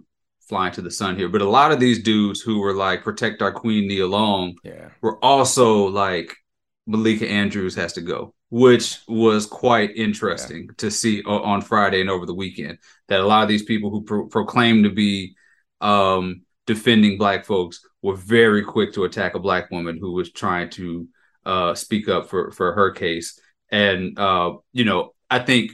flying 0.48 0.72
to 0.72 0.82
the 0.82 0.90
sun 0.90 1.16
here, 1.16 1.28
but 1.28 1.42
a 1.42 1.48
lot 1.48 1.72
of 1.72 1.80
these 1.80 2.02
dudes 2.02 2.40
who 2.40 2.60
were 2.60 2.74
like 2.74 3.04
protect 3.04 3.42
our 3.42 3.52
queen, 3.52 3.88
Nia 3.88 4.06
Long, 4.06 4.56
yeah, 4.64 4.90
were 5.00 5.22
also 5.24 5.88
like 5.88 6.36
Malika 6.90 7.28
Andrews 7.28 7.74
has 7.76 7.92
to 7.94 8.00
go, 8.00 8.34
which 8.50 8.98
was 9.06 9.46
quite 9.46 9.96
interesting 9.96 10.64
yeah. 10.64 10.74
to 10.78 10.90
see 10.90 11.22
on 11.22 11.62
Friday 11.62 12.00
and 12.00 12.10
over 12.10 12.26
the 12.26 12.34
weekend. 12.34 12.78
That 13.08 13.20
a 13.20 13.26
lot 13.26 13.42
of 13.42 13.48
these 13.48 13.62
people 13.62 13.90
who 13.90 14.02
pro- 14.02 14.26
proclaim 14.26 14.82
to 14.82 14.90
be 14.90 15.34
um, 15.80 16.42
defending 16.66 17.16
black 17.16 17.46
folks 17.46 17.80
were 18.02 18.16
very 18.16 18.64
quick 18.64 18.92
to 18.94 19.04
attack 19.04 19.34
a 19.34 19.38
black 19.38 19.70
woman 19.70 19.98
who 20.00 20.12
was 20.12 20.32
trying 20.32 20.70
to 20.70 21.08
uh, 21.46 21.74
speak 21.74 22.08
up 22.08 22.28
for 22.28 22.50
for 22.50 22.72
her 22.72 22.90
case. 22.90 23.40
And 23.70 24.18
uh, 24.18 24.54
you 24.72 24.84
know, 24.84 25.14
I 25.30 25.38
think 25.38 25.72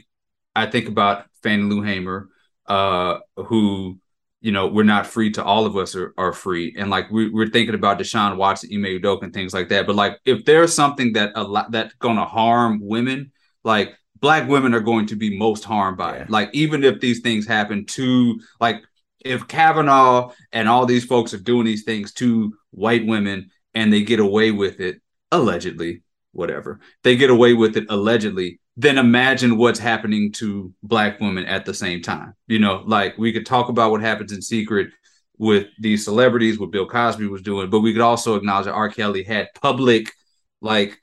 I 0.55 0.67
think 0.67 0.87
about 0.87 1.25
Fannie 1.41 1.63
Lou 1.63 1.81
Hamer, 1.81 2.29
uh, 2.67 3.19
who 3.35 3.99
you 4.47 4.53
know 4.53 4.65
we're 4.65 4.83
not 4.83 5.05
free 5.05 5.29
to 5.29 5.43
all 5.43 5.65
of 5.65 5.75
us 5.75 5.93
are, 5.93 6.13
are 6.17 6.31
free, 6.31 6.73
and 6.77 6.89
like 6.89 7.11
we, 7.11 7.29
are 7.37 7.49
thinking 7.49 7.75
about 7.75 7.99
Deshaun 7.99 8.37
Watson, 8.37 8.69
Ime 8.73 8.97
Udoka, 8.97 9.23
and 9.23 9.33
things 9.33 9.53
like 9.53 9.67
that. 9.67 9.85
But 9.85 9.97
like 9.97 10.21
if 10.23 10.45
there's 10.45 10.73
something 10.73 11.11
that 11.13 11.33
a 11.35 11.43
lot 11.43 11.69
that's 11.71 11.93
to 11.99 12.13
harm 12.23 12.79
women, 12.81 13.33
like 13.65 13.93
black 14.21 14.47
women 14.47 14.73
are 14.73 14.79
going 14.79 15.05
to 15.07 15.17
be 15.17 15.37
most 15.37 15.65
harmed 15.65 15.97
by 15.97 16.15
it. 16.15 16.29
Like 16.29 16.49
even 16.53 16.85
if 16.85 17.01
these 17.01 17.19
things 17.19 17.45
happen 17.45 17.85
to 17.87 18.39
like 18.61 18.83
if 19.19 19.49
Kavanaugh 19.49 20.31
and 20.53 20.69
all 20.69 20.85
these 20.85 21.03
folks 21.03 21.33
are 21.33 21.39
doing 21.39 21.65
these 21.65 21.83
things 21.83 22.13
to 22.13 22.53
white 22.71 23.05
women 23.05 23.49
and 23.73 23.91
they 23.91 24.01
get 24.01 24.21
away 24.21 24.51
with 24.51 24.79
it, 24.79 25.01
allegedly, 25.29 26.03
whatever, 26.31 26.79
they 27.03 27.17
get 27.17 27.29
away 27.31 27.53
with 27.53 27.75
it 27.75 27.87
allegedly, 27.89 28.61
then 28.77 28.97
imagine 28.97 29.57
what's 29.57 29.79
happening 29.79 30.31
to 30.33 30.71
black 30.83 31.19
women 31.19 31.45
at 31.45 31.65
the 31.65 31.73
same 31.73 32.01
time. 32.01 32.33
You 32.47 32.59
know, 32.59 32.83
like 32.85 33.17
we 33.17 33.33
could 33.33 33.45
talk 33.45 33.69
about 33.69 33.91
what 33.91 34.01
happens 34.01 34.31
in 34.31 34.41
secret. 34.41 34.89
with 35.39 35.67
these 35.79 36.03
celebrities, 36.03 36.57
what 36.57 36.71
Bill 36.71 36.87
Cosby 36.87 37.27
was 37.27 37.43
doing, 37.43 37.69
but 37.69 37.81
we 37.81 37.93
could 37.93 38.01
also 38.01 38.35
acknowledge 38.35 38.65
that 38.65 38.73
R. 38.73 38.89
Kelly 38.89 39.21
had 39.23 39.49
public 39.61 40.11
like 40.61 40.99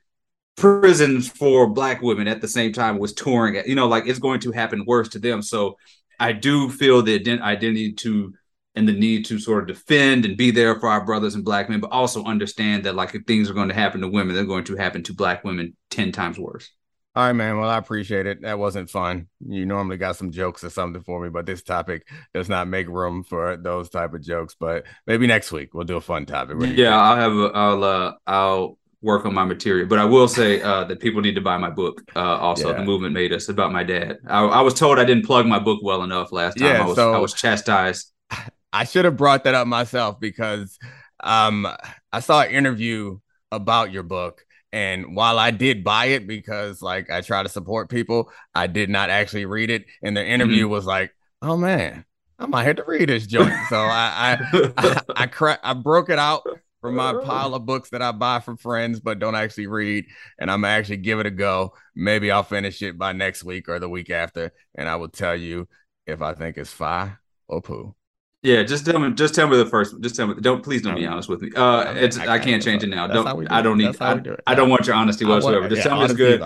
prisons 0.56 1.28
for 1.28 1.68
black 1.68 2.00
women 2.00 2.28
at 2.28 2.40
the 2.40 2.48
same 2.48 2.72
time 2.72 2.98
was 2.98 3.12
touring 3.12 3.60
you 3.66 3.74
know 3.74 3.88
like 3.88 4.06
it's 4.06 4.20
going 4.20 4.38
to 4.38 4.52
happen 4.52 4.84
worse 4.86 5.08
to 5.08 5.18
them 5.18 5.42
so 5.42 5.76
i 6.20 6.30
do 6.32 6.68
feel 6.70 7.02
the 7.02 7.14
identity 7.42 7.92
to 7.92 8.32
and 8.76 8.88
the 8.88 8.92
need 8.92 9.24
to 9.24 9.38
sort 9.38 9.62
of 9.62 9.76
defend 9.76 10.24
and 10.24 10.36
be 10.36 10.50
there 10.52 10.78
for 10.78 10.88
our 10.88 11.04
brothers 11.04 11.34
and 11.34 11.44
black 11.44 11.68
men 11.68 11.80
but 11.80 11.90
also 11.90 12.24
understand 12.24 12.84
that 12.84 12.94
like 12.94 13.14
if 13.14 13.24
things 13.24 13.50
are 13.50 13.54
going 13.54 13.68
to 13.68 13.74
happen 13.74 14.00
to 14.00 14.08
women 14.08 14.34
they're 14.34 14.44
going 14.44 14.64
to 14.64 14.76
happen 14.76 15.02
to 15.02 15.12
black 15.12 15.42
women 15.42 15.76
10 15.90 16.12
times 16.12 16.38
worse 16.38 16.70
all 17.14 17.26
right, 17.26 17.32
man. 17.32 17.58
Well, 17.58 17.70
I 17.70 17.78
appreciate 17.78 18.26
it. 18.26 18.42
That 18.42 18.58
wasn't 18.58 18.90
fun. 18.90 19.28
You 19.46 19.66
normally 19.66 19.96
got 19.96 20.16
some 20.16 20.32
jokes 20.32 20.64
or 20.64 20.70
something 20.70 21.02
for 21.02 21.22
me, 21.22 21.28
but 21.28 21.46
this 21.46 21.62
topic 21.62 22.08
does 22.32 22.48
not 22.48 22.68
make 22.68 22.88
room 22.88 23.22
for 23.22 23.56
those 23.56 23.88
type 23.88 24.14
of 24.14 24.22
jokes. 24.22 24.56
But 24.58 24.84
maybe 25.06 25.26
next 25.26 25.52
week 25.52 25.74
we'll 25.74 25.84
do 25.84 25.96
a 25.96 26.00
fun 26.00 26.26
topic. 26.26 26.56
Yeah, 26.76 26.98
I'll 26.98 27.16
have. 27.16 27.32
A, 27.32 27.50
I'll. 27.54 27.84
Uh, 27.84 28.12
I'll 28.26 28.78
work 29.04 29.26
on 29.26 29.34
my 29.34 29.44
material. 29.44 29.86
But 29.86 29.98
I 29.98 30.06
will 30.06 30.26
say 30.26 30.62
uh, 30.62 30.84
that 30.84 30.98
people 30.98 31.20
need 31.20 31.34
to 31.34 31.40
buy 31.40 31.58
my 31.58 31.68
book. 31.68 32.02
Uh, 32.16 32.38
also, 32.38 32.70
yeah. 32.70 32.78
the 32.78 32.84
movement 32.84 33.12
made 33.12 33.32
us 33.34 33.50
about 33.50 33.70
my 33.70 33.84
dad. 33.84 34.18
I, 34.26 34.42
I, 34.42 34.60
was 34.62 34.72
told 34.72 34.98
I 34.98 35.04
didn't 35.04 35.26
plug 35.26 35.46
my 35.46 35.58
book 35.58 35.80
well 35.82 36.02
enough 36.02 36.32
last 36.32 36.56
time. 36.56 36.68
Yeah, 36.68 36.82
I 36.82 36.86
was, 36.86 36.96
so 36.96 37.12
I 37.12 37.18
was 37.18 37.34
chastised. 37.34 38.10
I 38.72 38.84
should 38.84 39.04
have 39.04 39.16
brought 39.16 39.44
that 39.44 39.54
up 39.54 39.66
myself 39.66 40.18
because 40.18 40.78
um, 41.22 41.68
I 42.12 42.20
saw 42.20 42.40
an 42.40 42.50
interview 42.50 43.18
about 43.52 43.92
your 43.92 44.02
book. 44.02 44.44
And 44.74 45.14
while 45.14 45.38
I 45.38 45.52
did 45.52 45.84
buy 45.84 46.06
it 46.06 46.26
because 46.26 46.82
like 46.82 47.08
I 47.08 47.20
try 47.20 47.44
to 47.44 47.48
support 47.48 47.88
people, 47.88 48.32
I 48.56 48.66
did 48.66 48.90
not 48.90 49.08
actually 49.08 49.46
read 49.46 49.70
it. 49.70 49.84
And 50.02 50.16
the 50.16 50.26
interview 50.26 50.64
mm-hmm. 50.64 50.72
was 50.72 50.84
like, 50.84 51.14
"Oh 51.40 51.56
man, 51.56 52.04
I 52.40 52.46
might 52.46 52.64
have 52.64 52.76
to 52.76 52.84
read 52.84 53.08
this 53.08 53.28
joint." 53.28 53.54
So 53.68 53.76
I 53.76 54.36
I 54.52 54.72
I, 54.76 55.00
I, 55.14 55.26
cra- 55.28 55.60
I 55.62 55.74
broke 55.74 56.10
it 56.10 56.18
out 56.18 56.42
from 56.80 56.96
my 56.96 57.12
pile 57.22 57.54
of 57.54 57.64
books 57.64 57.90
that 57.90 58.02
I 58.02 58.10
buy 58.10 58.40
from 58.40 58.56
friends 58.56 58.98
but 58.98 59.20
don't 59.20 59.36
actually 59.36 59.68
read. 59.68 60.06
And 60.40 60.50
I'm 60.50 60.64
actually 60.64 60.96
give 60.96 61.20
it 61.20 61.26
a 61.26 61.30
go. 61.30 61.74
Maybe 61.94 62.32
I'll 62.32 62.42
finish 62.42 62.82
it 62.82 62.98
by 62.98 63.12
next 63.12 63.44
week 63.44 63.68
or 63.68 63.78
the 63.78 63.88
week 63.88 64.10
after, 64.10 64.52
and 64.74 64.88
I 64.88 64.96
will 64.96 65.08
tell 65.08 65.36
you 65.36 65.68
if 66.04 66.20
I 66.20 66.34
think 66.34 66.58
it's 66.58 66.72
fi 66.72 67.12
or 67.46 67.62
poo. 67.62 67.94
Yeah, 68.44 68.62
just 68.62 68.84
tell 68.84 68.98
me. 68.98 69.10
Just 69.14 69.34
tell 69.34 69.48
me 69.48 69.56
the 69.56 69.64
first. 69.64 69.98
Just 70.02 70.16
tell 70.16 70.26
me. 70.26 70.34
Don't 70.38 70.62
please 70.62 70.82
don't 70.82 70.96
be 70.96 71.06
honest 71.06 71.30
with 71.30 71.40
me. 71.40 71.50
Uh, 71.56 71.94
it's 71.96 72.18
I, 72.18 72.38
can't 72.38 72.62
change 72.62 72.84
it 72.84 72.88
now. 72.88 73.06
Don't. 73.06 73.24
Do 73.24 73.46
I 73.48 73.62
don't 73.62 73.78
need. 73.78 73.96
I, 74.00 74.18
do 74.18 74.36
I, 74.46 74.54
don't 74.54 74.68
want 74.68 74.86
your 74.86 74.96
honesty 74.96 75.24
whatsoever. 75.24 75.60
Want, 75.60 75.72
just 75.72 75.82
yeah, 75.82 75.88
tell 75.88 75.98
me 75.98 76.04
it's 76.04 76.12
good. 76.12 76.42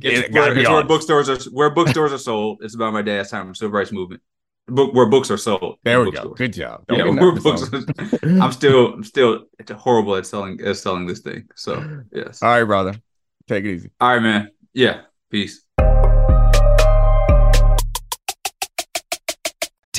It's, 0.00 0.28
it 0.28 0.32
where, 0.32 0.58
it's 0.58 0.68
where 0.68 0.82
bookstores 0.82 1.28
are. 1.28 1.38
Where 1.52 1.70
bookstores 1.74 2.12
are 2.12 2.18
sold. 2.18 2.58
It's 2.62 2.74
about 2.74 2.92
my 2.92 3.02
dad's 3.02 3.30
time. 3.30 3.54
Civil 3.54 3.78
rights 3.78 3.92
movement 3.92 4.20
book 4.66 4.92
where 4.92 5.06
books 5.06 5.30
are 5.30 5.36
sold. 5.36 5.78
There 5.84 6.02
we 6.02 6.10
go. 6.10 6.30
Good 6.30 6.52
job. 6.52 6.84
Don't 6.88 6.98
yeah, 6.98 7.04
where 7.04 7.32
books. 7.32 7.70
I'm 8.22 8.52
still, 8.52 8.94
I'm 8.94 9.04
still 9.04 9.46
horrible 9.70 10.16
at 10.16 10.26
selling 10.26 10.60
at 10.60 10.76
selling 10.76 11.06
this 11.06 11.20
thing. 11.20 11.48
So 11.54 12.02
yes. 12.12 12.42
All 12.42 12.50
right, 12.50 12.64
brother. 12.64 12.94
Take 13.46 13.64
it 13.64 13.74
easy. 13.74 13.90
All 14.00 14.14
right, 14.14 14.22
man. 14.22 14.50
Yeah. 14.72 15.02
Peace. 15.30 15.64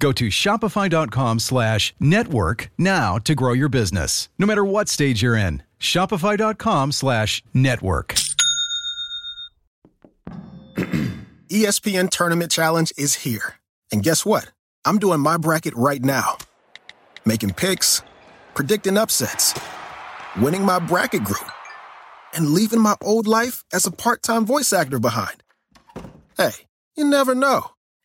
Go 0.00 0.12
to 0.12 0.28
shopify.com 0.28 1.38
slash 1.38 1.94
network 1.98 2.70
now 2.76 3.18
to 3.18 3.34
grow 3.34 3.52
your 3.52 3.68
business, 3.68 4.28
no 4.38 4.46
matter 4.46 4.64
what 4.64 4.88
stage 4.88 5.22
you're 5.22 5.36
in. 5.36 5.62
Shopify.com 5.80 6.92
slash 6.92 7.42
network. 7.54 8.14
ESPN 11.48 12.10
Tournament 12.10 12.50
Challenge 12.50 12.92
is 12.98 13.14
here. 13.14 13.54
And 13.92 14.02
guess 14.02 14.26
what? 14.26 14.50
I'm 14.84 14.98
doing 14.98 15.20
my 15.20 15.36
bracket 15.36 15.74
right 15.76 16.02
now, 16.02 16.38
making 17.24 17.52
picks, 17.54 18.02
predicting 18.54 18.98
upsets, 18.98 19.58
winning 20.40 20.64
my 20.64 20.78
bracket 20.78 21.24
group, 21.24 21.50
and 22.34 22.50
leaving 22.50 22.80
my 22.80 22.96
old 23.00 23.26
life 23.26 23.64
as 23.72 23.86
a 23.86 23.90
part 23.90 24.22
time 24.22 24.44
voice 24.44 24.72
actor 24.72 24.98
behind. 24.98 25.42
Hey, 26.36 26.52
you 26.96 27.04
never 27.04 27.34
know. 27.34 27.70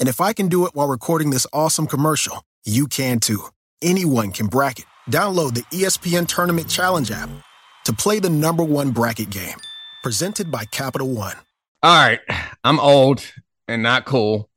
And 0.00 0.08
if 0.08 0.20
I 0.20 0.32
can 0.32 0.48
do 0.48 0.66
it 0.66 0.74
while 0.74 0.88
recording 0.88 1.30
this 1.30 1.46
awesome 1.52 1.86
commercial, 1.86 2.42
you 2.64 2.88
can 2.88 3.20
too. 3.20 3.44
Anyone 3.80 4.32
can 4.32 4.48
bracket. 4.48 4.86
Download 5.08 5.54
the 5.54 5.62
ESPN 5.64 6.26
Tournament 6.26 6.68
Challenge 6.68 7.10
app 7.12 7.30
to 7.84 7.92
play 7.92 8.18
the 8.18 8.30
number 8.30 8.64
one 8.64 8.90
bracket 8.90 9.30
game. 9.30 9.58
Presented 10.02 10.50
by 10.50 10.64
Capital 10.64 11.12
One. 11.12 11.36
All 11.84 11.96
right, 11.96 12.20
I'm 12.64 12.80
old 12.80 13.24
and 13.68 13.82
not 13.82 14.04
cool 14.04 14.50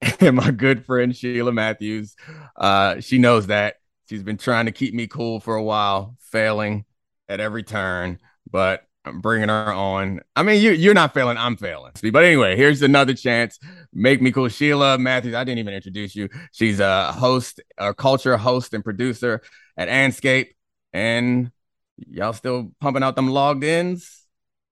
and 0.20 0.36
my 0.36 0.50
good 0.50 0.84
friend 0.84 1.14
Sheila 1.14 1.52
Matthews. 1.52 2.14
Uh, 2.56 3.00
she 3.00 3.18
knows 3.18 3.48
that. 3.48 3.76
She's 4.08 4.22
been 4.22 4.38
trying 4.38 4.66
to 4.66 4.72
keep 4.72 4.94
me 4.94 5.06
cool 5.06 5.40
for 5.40 5.54
a 5.56 5.62
while, 5.62 6.16
failing 6.20 6.84
at 7.28 7.40
every 7.40 7.62
turn, 7.62 8.18
but 8.50 8.86
bringing 9.14 9.48
her 9.48 9.72
on. 9.72 10.20
I 10.36 10.42
mean, 10.42 10.62
you 10.62 10.72
you're 10.72 10.94
not 10.94 11.14
failing, 11.14 11.36
I'm 11.36 11.56
failing. 11.56 11.92
But 12.12 12.24
anyway, 12.24 12.56
here's 12.56 12.82
another 12.82 13.14
chance. 13.14 13.58
Make 13.92 14.22
me 14.22 14.32
cool, 14.32 14.48
Sheila 14.48 14.98
Matthews. 14.98 15.34
I 15.34 15.44
didn't 15.44 15.58
even 15.58 15.74
introduce 15.74 16.14
you. 16.14 16.28
She's 16.52 16.80
a 16.80 17.12
host, 17.12 17.60
a 17.76 17.94
culture 17.94 18.36
host 18.36 18.74
and 18.74 18.84
producer 18.84 19.42
at 19.76 19.88
Andscape, 19.88 20.48
and 20.92 21.50
y'all 21.96 22.32
still 22.32 22.72
pumping 22.80 23.02
out 23.02 23.16
them 23.16 23.28
logged 23.28 23.64
ins. 23.64 24.24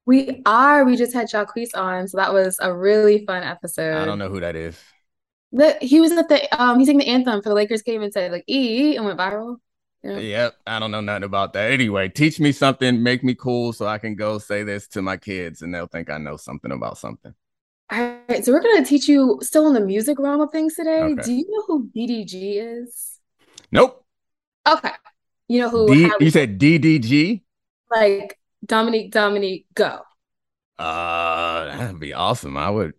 We 0.06 0.42
are. 0.46 0.84
We 0.84 0.96
just 0.96 1.12
had 1.12 1.28
Jacquees 1.28 1.70
on, 1.74 2.06
so 2.06 2.18
that 2.18 2.32
was 2.32 2.58
a 2.60 2.72
really 2.72 3.24
fun 3.26 3.42
episode. 3.42 3.96
I 3.96 4.04
don't 4.04 4.18
know 4.18 4.28
who 4.28 4.40
that 4.40 4.54
is. 4.54 4.80
The 5.52 5.76
he 5.80 6.00
was 6.00 6.12
at 6.12 6.28
the 6.28 6.62
um 6.62 6.78
he 6.78 6.84
sang 6.86 6.98
the 6.98 7.06
anthem 7.06 7.42
for 7.42 7.48
the 7.48 7.54
Lakers 7.54 7.82
game 7.82 8.02
and 8.02 8.12
said 8.12 8.30
like 8.30 8.44
E 8.48 8.96
and 8.96 9.04
went 9.04 9.18
viral. 9.18 9.56
Yeah. 10.06 10.18
Yep, 10.18 10.54
I 10.66 10.78
don't 10.78 10.92
know 10.92 11.00
nothing 11.00 11.24
about 11.24 11.52
that. 11.54 11.72
Anyway, 11.72 12.08
teach 12.08 12.38
me 12.38 12.52
something, 12.52 13.02
make 13.02 13.24
me 13.24 13.34
cool, 13.34 13.72
so 13.72 13.86
I 13.86 13.98
can 13.98 14.14
go 14.14 14.38
say 14.38 14.62
this 14.62 14.86
to 14.88 15.02
my 15.02 15.16
kids, 15.16 15.62
and 15.62 15.74
they'll 15.74 15.88
think 15.88 16.10
I 16.10 16.18
know 16.18 16.36
something 16.36 16.70
about 16.70 16.96
something. 16.96 17.34
All 17.90 18.18
right, 18.28 18.44
so 18.44 18.52
we're 18.52 18.62
gonna 18.62 18.84
teach 18.84 19.08
you 19.08 19.38
still 19.42 19.66
in 19.66 19.74
the 19.74 19.80
music 19.80 20.18
realm 20.20 20.40
of 20.40 20.52
things 20.52 20.74
today. 20.74 21.02
Okay. 21.02 21.22
Do 21.22 21.32
you 21.32 21.44
know 21.48 21.64
who 21.66 21.90
DDG 21.94 22.82
is? 22.82 23.18
Nope. 23.72 24.04
Okay, 24.68 24.92
you 25.48 25.60
know 25.60 25.70
who? 25.70 25.92
D- 25.92 26.10
you 26.20 26.30
said 26.30 26.58
DDG? 26.58 27.42
Like 27.90 28.38
Domonique, 28.64 29.12
Domonique, 29.12 29.66
go. 29.74 30.02
Uh, 30.78 31.64
that'd 31.76 31.98
be 31.98 32.12
awesome. 32.12 32.56
I 32.56 32.70
would 32.70 32.94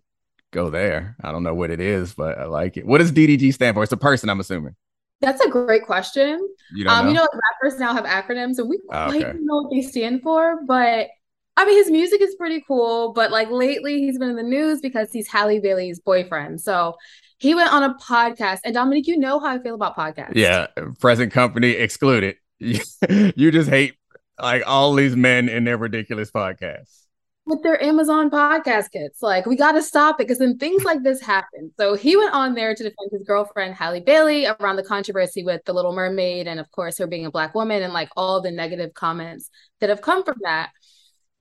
go 0.52 0.70
there. 0.70 1.16
I 1.24 1.32
don't 1.32 1.44
know 1.44 1.54
what 1.54 1.72
it 1.72 1.80
is, 1.80 2.14
but 2.14 2.38
I 2.38 2.46
like 2.46 2.76
it. 2.76 2.86
What 2.86 2.98
does 2.98 3.12
DDG 3.12 3.54
stand 3.54 3.76
for? 3.76 3.84
It's 3.84 3.92
a 3.92 3.98
person, 3.98 4.30
I'm 4.30 4.40
assuming. 4.40 4.76
That's 5.20 5.42
a 5.42 5.50
great 5.50 5.86
question. 5.86 6.40
You, 6.74 6.88
um, 6.88 7.06
know? 7.06 7.12
you 7.12 7.18
know, 7.18 7.28
rappers 7.62 7.80
now 7.80 7.94
have 7.94 8.06
acronyms, 8.06 8.60
and 8.60 8.70
we 8.70 8.80
oh, 8.90 9.06
quite 9.10 9.26
okay. 9.26 9.38
know 9.40 9.64
what 9.64 9.72
they 9.72 9.82
stand 9.82 10.22
for. 10.22 10.60
But 10.66 11.08
I 11.56 11.66
mean, 11.66 11.76
his 11.76 11.90
music 11.90 12.22
is 12.22 12.36
pretty 12.36 12.64
cool. 12.68 13.14
But 13.14 13.32
like 13.32 13.50
lately, 13.50 14.00
he's 14.00 14.20
been 14.20 14.30
in 14.30 14.36
the 14.36 14.44
news 14.44 14.80
because 14.80 15.12
he's 15.12 15.28
Halle 15.28 15.60
Bailey's 15.60 16.00
boyfriend. 16.00 16.62
So 16.62 16.96
he 17.40 17.56
went 17.56 17.74
on 17.74 17.84
a 17.84 17.96
podcast. 17.96 18.60
And 18.64 18.74
Dominic, 18.74 19.08
you 19.08 19.18
know 19.18 19.40
how 19.40 19.48
I 19.48 19.60
feel 19.60 19.76
about 19.76 19.96
podcasts. 19.96 20.36
Yeah, 20.36 20.68
present 21.00 21.34
company 21.34 21.72
excluded. 21.72 22.36
you 22.60 23.52
just 23.52 23.70
hate 23.70 23.96
like 24.40 24.64
all 24.68 24.94
these 24.94 25.16
men 25.16 25.50
in 25.50 25.64
their 25.64 25.78
ridiculous 25.78 26.32
podcasts. 26.32 27.07
With 27.48 27.64
their 27.64 27.82
Amazon 27.82 28.30
podcast 28.30 28.92
kits. 28.92 29.22
Like, 29.22 29.46
we 29.46 29.56
got 29.56 29.72
to 29.74 29.82
stop 29.82 30.20
it 30.20 30.28
because 30.28 30.40
then 30.40 30.58
things 30.58 30.84
like 30.84 31.02
this 31.04 31.22
happen. 31.22 31.72
So 31.80 31.96
he 31.96 32.16
went 32.18 32.34
on 32.34 32.54
there 32.54 32.76
to 32.76 32.84
defend 32.84 33.10
his 33.12 33.24
girlfriend, 33.24 33.74
Halle 33.76 34.02
Bailey, 34.02 34.46
around 34.46 34.76
the 34.76 34.84
controversy 34.84 35.44
with 35.44 35.64
The 35.66 35.74
Little 35.74 35.94
Mermaid 35.94 36.48
and, 36.48 36.60
of 36.60 36.70
course, 36.72 36.98
her 36.98 37.08
being 37.08 37.26
a 37.26 37.32
Black 37.32 37.56
woman 37.56 37.82
and 37.82 37.94
like 37.94 38.10
all 38.16 38.42
the 38.42 38.52
negative 38.52 38.94
comments 38.94 39.50
that 39.80 39.90
have 39.90 40.02
come 40.02 40.24
from 40.24 40.38
that. 40.44 40.72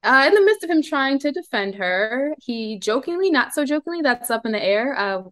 Uh, 0.02 0.24
in 0.28 0.34
the 0.34 0.42
midst 0.42 0.62
of 0.62 0.70
him 0.70 0.82
trying 0.82 1.18
to 1.18 1.32
defend 1.32 1.74
her, 1.74 2.34
he 2.38 2.78
jokingly, 2.78 3.30
not 3.30 3.52
so 3.52 3.64
jokingly, 3.64 4.02
that's 4.02 4.30
up 4.30 4.46
in 4.46 4.52
the 4.52 4.62
air, 4.62 4.96
uh, 4.96 5.22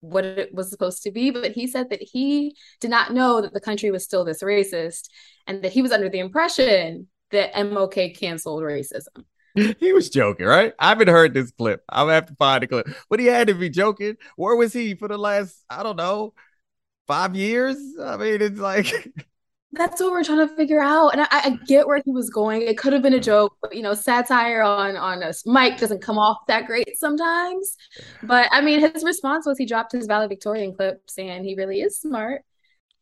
what 0.00 0.24
it 0.24 0.54
was 0.54 0.70
supposed 0.70 1.02
to 1.02 1.10
be. 1.10 1.30
But 1.30 1.52
he 1.52 1.66
said 1.66 1.90
that 1.90 2.02
he 2.02 2.54
did 2.80 2.90
not 2.90 3.12
know 3.12 3.40
that 3.40 3.52
the 3.52 3.60
country 3.60 3.90
was 3.90 4.04
still 4.04 4.24
this 4.24 4.42
racist 4.42 5.08
and 5.46 5.62
that 5.62 5.72
he 5.72 5.82
was 5.82 5.90
under 5.90 6.08
the 6.08 6.20
impression 6.20 7.08
that 7.32 7.52
MLK 7.54 8.16
canceled 8.16 8.62
racism. 8.62 9.24
he 9.78 9.92
was 9.92 10.10
joking, 10.10 10.46
right? 10.46 10.72
I 10.78 10.88
haven't 10.88 11.08
heard 11.08 11.34
this 11.34 11.50
clip. 11.52 11.84
I'll 11.88 12.08
have 12.08 12.26
to 12.26 12.34
find 12.34 12.62
the 12.62 12.66
clip. 12.66 12.88
But 13.08 13.20
he 13.20 13.26
had 13.26 13.48
to 13.48 13.54
be 13.54 13.70
joking. 13.70 14.16
Where 14.36 14.56
was 14.56 14.72
he 14.72 14.94
for 14.94 15.08
the 15.08 15.18
last, 15.18 15.64
I 15.70 15.82
don't 15.82 15.96
know, 15.96 16.34
five 17.06 17.36
years? 17.36 17.76
I 18.02 18.16
mean, 18.16 18.42
it's 18.42 18.58
like 18.58 18.92
that's 19.74 20.00
what 20.00 20.12
we're 20.12 20.24
trying 20.24 20.46
to 20.46 20.54
figure 20.56 20.80
out. 20.80 21.10
And 21.10 21.20
I, 21.22 21.26
I, 21.30 21.58
get 21.66 21.86
where 21.86 22.00
he 22.04 22.10
was 22.10 22.30
going. 22.30 22.62
It 22.62 22.78
could 22.78 22.92
have 22.92 23.02
been 23.02 23.14
a 23.14 23.18
mm. 23.18 23.24
joke, 23.24 23.56
but 23.60 23.74
you 23.74 23.82
know, 23.82 23.94
satire 23.94 24.62
on 24.62 24.96
on 24.96 25.22
a 25.22 25.32
mic 25.46 25.78
doesn't 25.78 26.02
come 26.02 26.18
off 26.18 26.38
that 26.48 26.66
great 26.66 26.96
sometimes. 26.96 27.76
But 28.22 28.48
I 28.50 28.60
mean, 28.60 28.80
his 28.80 29.04
response 29.04 29.46
was 29.46 29.58
he 29.58 29.66
dropped 29.66 29.92
his 29.92 30.06
valedictorian 30.06 30.74
clips, 30.74 31.18
and 31.18 31.44
he 31.44 31.54
really 31.54 31.80
is 31.80 31.98
smart. 31.98 32.42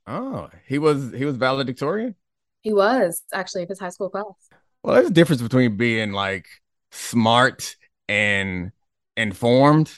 Oh, 0.07 0.51
he 0.67 0.79
was 0.79 1.13
he 1.13 1.25
was 1.25 1.37
valedictorian. 1.37 2.15
He 2.61 2.73
was 2.73 3.23
actually 3.33 3.67
his 3.67 3.81
high 3.81 3.91
school 3.91 4.11
class. 4.11 4.52
Well, 4.83 4.95
there's 4.95 5.09
a 5.09 5.13
difference 5.13 5.43
between 5.43 5.77
being 5.77 6.13
like 6.13 6.47
smart 6.91 7.77
and 8.09 8.73
informed. 9.17 9.93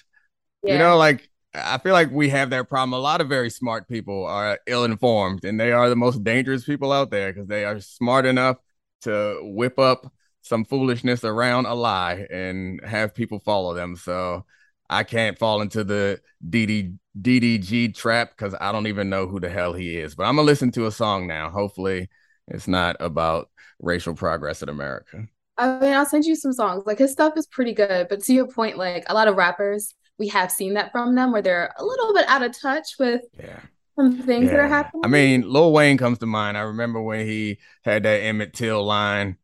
Yeah. 0.62 0.74
You 0.74 0.78
know, 0.78 0.96
like 0.96 1.28
I 1.54 1.78
feel 1.78 1.92
like 1.92 2.10
we 2.10 2.28
have 2.30 2.50
that 2.50 2.68
problem. 2.68 2.92
A 2.92 2.98
lot 2.98 3.20
of 3.20 3.28
very 3.28 3.50
smart 3.50 3.88
people 3.88 4.26
are 4.26 4.58
ill 4.66 4.84
informed, 4.84 5.44
and 5.44 5.58
they 5.58 5.72
are 5.72 5.88
the 5.88 5.96
most 5.96 6.24
dangerous 6.24 6.64
people 6.64 6.92
out 6.92 7.10
there 7.10 7.32
because 7.32 7.48
they 7.48 7.64
are 7.64 7.80
smart 7.80 8.26
enough 8.26 8.56
to 9.02 9.38
whip 9.42 9.78
up 9.78 10.12
some 10.42 10.64
foolishness 10.64 11.24
around 11.24 11.66
a 11.66 11.74
lie 11.74 12.26
and 12.30 12.80
have 12.84 13.14
people 13.14 13.38
follow 13.38 13.74
them. 13.74 13.96
So 13.96 14.44
I 14.90 15.04
can't 15.04 15.38
fall 15.38 15.62
into 15.62 15.84
the 15.84 16.20
DD, 16.46 16.98
DDG 17.18 17.94
trap 17.94 18.30
because 18.36 18.54
I 18.60 18.72
don't 18.72 18.86
even 18.86 19.08
know 19.08 19.26
who 19.26 19.40
the 19.40 19.48
hell 19.48 19.72
he 19.72 19.96
is. 19.96 20.14
But 20.14 20.24
I'm 20.24 20.36
gonna 20.36 20.46
listen 20.46 20.70
to 20.72 20.86
a 20.86 20.92
song 20.92 21.26
now. 21.26 21.50
Hopefully, 21.50 22.08
it's 22.48 22.68
not 22.68 22.96
about 23.00 23.50
racial 23.80 24.14
progress 24.14 24.62
in 24.62 24.68
America. 24.68 25.26
I 25.56 25.78
mean, 25.78 25.92
I'll 25.92 26.06
send 26.06 26.24
you 26.24 26.34
some 26.34 26.52
songs. 26.52 26.82
Like 26.86 26.98
his 26.98 27.12
stuff 27.12 27.34
is 27.36 27.46
pretty 27.46 27.74
good, 27.74 28.08
but 28.08 28.22
to 28.24 28.32
your 28.32 28.48
point, 28.48 28.76
like 28.76 29.04
a 29.08 29.14
lot 29.14 29.28
of 29.28 29.36
rappers 29.36 29.94
we 30.18 30.28
have 30.28 30.50
seen 30.50 30.74
that 30.74 30.92
from 30.92 31.14
them 31.14 31.32
where 31.32 31.42
they're 31.42 31.72
a 31.76 31.84
little 31.84 32.14
bit 32.14 32.28
out 32.28 32.42
of 32.42 32.58
touch 32.58 32.94
with 32.98 33.22
yeah. 33.38 33.60
some 33.96 34.22
things 34.22 34.46
yeah. 34.46 34.50
that 34.52 34.60
are 34.60 34.68
happening. 34.68 35.02
I 35.04 35.08
mean, 35.08 35.42
Lil 35.50 35.72
Wayne 35.72 35.98
comes 35.98 36.18
to 36.18 36.26
mind. 36.26 36.56
I 36.56 36.62
remember 36.62 37.00
when 37.00 37.26
he 37.26 37.58
had 37.84 38.04
that 38.04 38.22
Emmett 38.22 38.52
Till 38.52 38.84
line. 38.84 39.38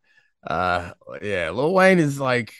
Uh, 0.47 0.92
yeah, 1.23 1.50
Lil 1.50 1.75
Wayne 1.75 1.99
is 1.99 2.21
like 2.21 2.52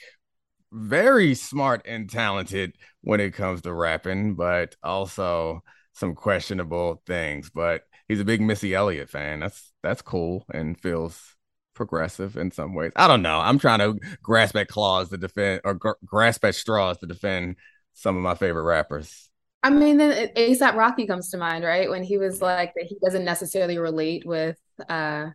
very 0.73 1.35
smart 1.35 1.83
and 1.87 2.11
talented 2.11 2.75
when 3.03 3.21
it 3.21 3.35
comes 3.35 3.63
to 3.63 3.73
rapping, 3.73 4.35
but 4.35 4.77
also 4.83 5.63
some 5.93 6.15
questionable 6.15 7.03
things. 7.07 7.51
But 7.51 7.83
he's 8.11 8.21
a 8.21 8.25
big 8.25 8.41
Missy 8.41 8.75
Elliott 8.75 9.09
fan. 9.09 9.41
That's 9.41 9.73
that's 9.83 10.03
cool 10.03 10.45
and 10.53 10.79
feels 10.79 11.37
progressive 11.75 12.37
in 12.37 12.51
some 12.51 12.75
ways. 12.75 12.93
I 12.97 13.07
don't 13.07 13.23
know. 13.23 13.39
I'm 13.39 13.59
trying 13.59 13.79
to 13.79 13.99
grasp 14.23 14.57
at 14.57 14.69
claws 14.69 15.11
to 15.11 15.17
defend 15.17 15.61
or 15.65 15.75
gr- 15.75 15.93
grasp 16.05 16.45
at 16.45 16.57
straws 16.57 16.99
to 16.99 17.07
defend 17.07 17.57
some 17.95 18.17
of 18.17 18.23
my 18.23 18.35
favorite 18.35 18.65
rappers. 18.65 19.31
I 19.63 19.71
mean, 19.71 19.99
then 19.99 20.29
ASAP 20.35 20.75
Rocky 20.75 21.07
comes 21.07 21.31
to 21.31 21.39
mind, 21.39 21.65
right? 21.65 21.89
When 21.89 22.03
he 22.03 22.19
was 22.19 22.43
like 22.43 22.73
that 22.75 22.87
he 22.87 22.97
doesn't 23.05 23.25
necessarily 23.25 23.79
relate 23.79 24.27
with 24.27 24.59
uh, 24.89 25.27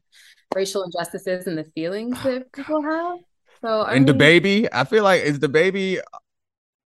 racial 0.54 0.84
injustices 0.84 1.48
and 1.48 1.58
the 1.58 1.64
feelings 1.64 2.22
that 2.24 2.52
people 2.52 2.82
have. 2.82 3.20
So 3.62 3.82
I 3.82 3.96
and 3.96 4.06
mean, 4.06 4.18
baby, 4.18 4.68
I 4.74 4.84
feel 4.84 5.04
like 5.04 5.22
is 5.22 5.40
DaBaby 5.40 6.02